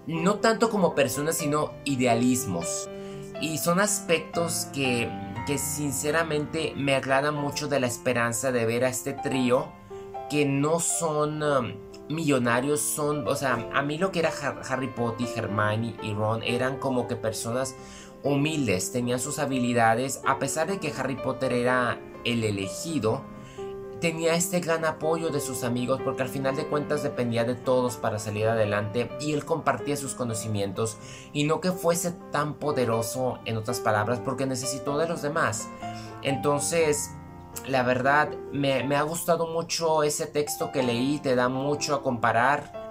No 0.06 0.36
tanto 0.36 0.70
como 0.70 0.94
personas, 0.94 1.36
sino 1.36 1.72
idealismos. 1.84 2.88
Y 3.40 3.58
son 3.58 3.80
aspectos 3.80 4.68
que, 4.72 5.10
que 5.48 5.58
sinceramente 5.58 6.74
me 6.76 6.94
agradan 6.94 7.34
mucho 7.34 7.66
de 7.66 7.80
la 7.80 7.88
esperanza 7.88 8.52
de 8.52 8.66
ver 8.66 8.84
a 8.84 8.88
este 8.88 9.14
trío 9.14 9.72
que 10.34 10.44
no 10.44 10.80
son 10.80 11.44
um, 11.44 11.74
millonarios, 12.08 12.80
son, 12.80 13.28
o 13.28 13.36
sea, 13.36 13.70
a 13.72 13.82
mí 13.82 13.98
lo 13.98 14.10
que 14.10 14.18
era 14.18 14.32
Harry 14.68 14.88
Potter, 14.88 15.28
Hermione 15.36 15.94
y 16.02 16.12
Ron 16.12 16.42
eran 16.42 16.78
como 16.78 17.06
que 17.06 17.14
personas 17.14 17.76
humildes, 18.24 18.90
tenían 18.90 19.20
sus 19.20 19.38
habilidades, 19.38 20.20
a 20.26 20.40
pesar 20.40 20.66
de 20.66 20.80
que 20.80 20.92
Harry 20.98 21.14
Potter 21.14 21.52
era 21.52 22.00
el 22.24 22.42
elegido, 22.42 23.22
tenía 24.00 24.34
este 24.34 24.58
gran 24.58 24.84
apoyo 24.84 25.30
de 25.30 25.40
sus 25.40 25.62
amigos 25.62 26.00
porque 26.04 26.22
al 26.22 26.28
final 26.28 26.56
de 26.56 26.66
cuentas 26.66 27.04
dependía 27.04 27.44
de 27.44 27.54
todos 27.54 27.96
para 27.96 28.18
salir 28.18 28.48
adelante 28.48 29.12
y 29.20 29.34
él 29.34 29.44
compartía 29.44 29.96
sus 29.96 30.14
conocimientos 30.14 30.96
y 31.32 31.44
no 31.44 31.60
que 31.60 31.70
fuese 31.70 32.10
tan 32.32 32.54
poderoso 32.54 33.38
en 33.44 33.56
otras 33.56 33.78
palabras 33.78 34.18
porque 34.18 34.46
necesitó 34.46 34.98
de 34.98 35.06
los 35.06 35.22
demás. 35.22 35.68
Entonces, 36.22 37.12
la 37.66 37.82
verdad, 37.82 38.30
me, 38.52 38.96
ha 38.96 39.02
gustado 39.02 39.46
mucho 39.46 40.02
ese 40.02 40.26
texto 40.26 40.72
que 40.72 40.82
leí, 40.82 41.18
te 41.18 41.34
da 41.34 41.48
mucho 41.48 41.94
a 41.94 42.02
comparar 42.02 42.84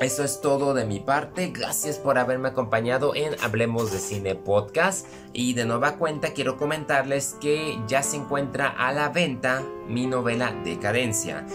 eso 0.00 0.24
es 0.24 0.40
todo 0.40 0.72
de 0.72 0.86
mi 0.86 0.98
parte. 0.98 1.48
Gracias 1.48 1.98
por 1.98 2.16
haberme 2.16 2.48
acompañado 2.48 3.14
en 3.14 3.36
Hablemos 3.42 3.92
de 3.92 3.98
Cine 3.98 4.34
Podcast. 4.34 5.06
Y 5.34 5.52
de 5.52 5.66
nueva 5.66 5.96
cuenta 5.96 6.32
quiero 6.32 6.56
comentarles 6.56 7.36
que 7.38 7.78
ya 7.86 8.02
se 8.02 8.16
encuentra 8.16 8.68
a 8.68 8.92
la 8.92 9.10
venta 9.10 9.62
mi 9.88 10.06
novela 10.06 10.54
Decadencia. 10.64 11.46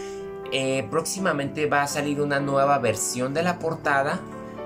Eh, 0.51 0.87
próximamente 0.91 1.65
va 1.65 1.81
a 1.81 1.87
salir 1.87 2.21
una 2.21 2.39
nueva 2.39 2.77
versión 2.77 3.33
de 3.33 3.41
la 3.41 3.57
portada 3.57 4.21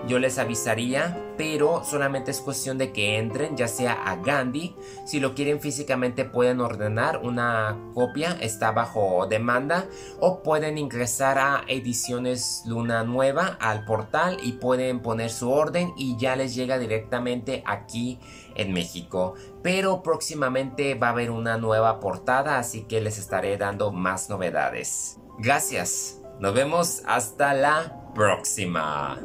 yo 0.07 0.19
les 0.19 0.39
avisaría, 0.39 1.17
pero 1.39 1.85
solamente 1.85 2.31
es 2.31 2.41
cuestión 2.41 2.77
de 2.77 2.91
que 2.91 3.17
entren, 3.17 3.55
ya 3.55 3.69
sea 3.69 3.93
a 3.93 4.17
Gandhi. 4.17 4.75
Si 5.05 5.21
lo 5.21 5.35
quieren 5.35 5.61
físicamente 5.61 6.25
pueden 6.25 6.59
ordenar 6.59 7.21
una 7.23 7.77
copia, 7.93 8.37
está 8.41 8.73
bajo 8.73 9.25
demanda. 9.25 9.85
O 10.19 10.43
pueden 10.43 10.77
ingresar 10.77 11.37
a 11.39 11.63
Ediciones 11.69 12.63
Luna 12.65 13.05
Nueva 13.05 13.57
al 13.61 13.85
portal 13.85 14.39
y 14.43 14.51
pueden 14.51 14.99
poner 14.99 15.29
su 15.29 15.49
orden 15.49 15.93
y 15.95 16.17
ya 16.17 16.35
les 16.35 16.55
llega 16.55 16.77
directamente 16.77 17.63
aquí 17.65 18.19
en 18.55 18.73
México. 18.73 19.35
Pero 19.63 20.03
próximamente 20.03 20.95
va 20.95 21.07
a 21.07 21.11
haber 21.11 21.31
una 21.31 21.57
nueva 21.57 22.01
portada, 22.01 22.59
así 22.59 22.83
que 22.83 22.99
les 22.99 23.17
estaré 23.17 23.55
dando 23.55 23.93
más 23.93 24.29
novedades. 24.29 25.21
Gracias. 25.37 26.19
Nos 26.41 26.53
vemos 26.53 27.01
hasta 27.05 27.53
la 27.53 28.11
próxima. 28.13 29.21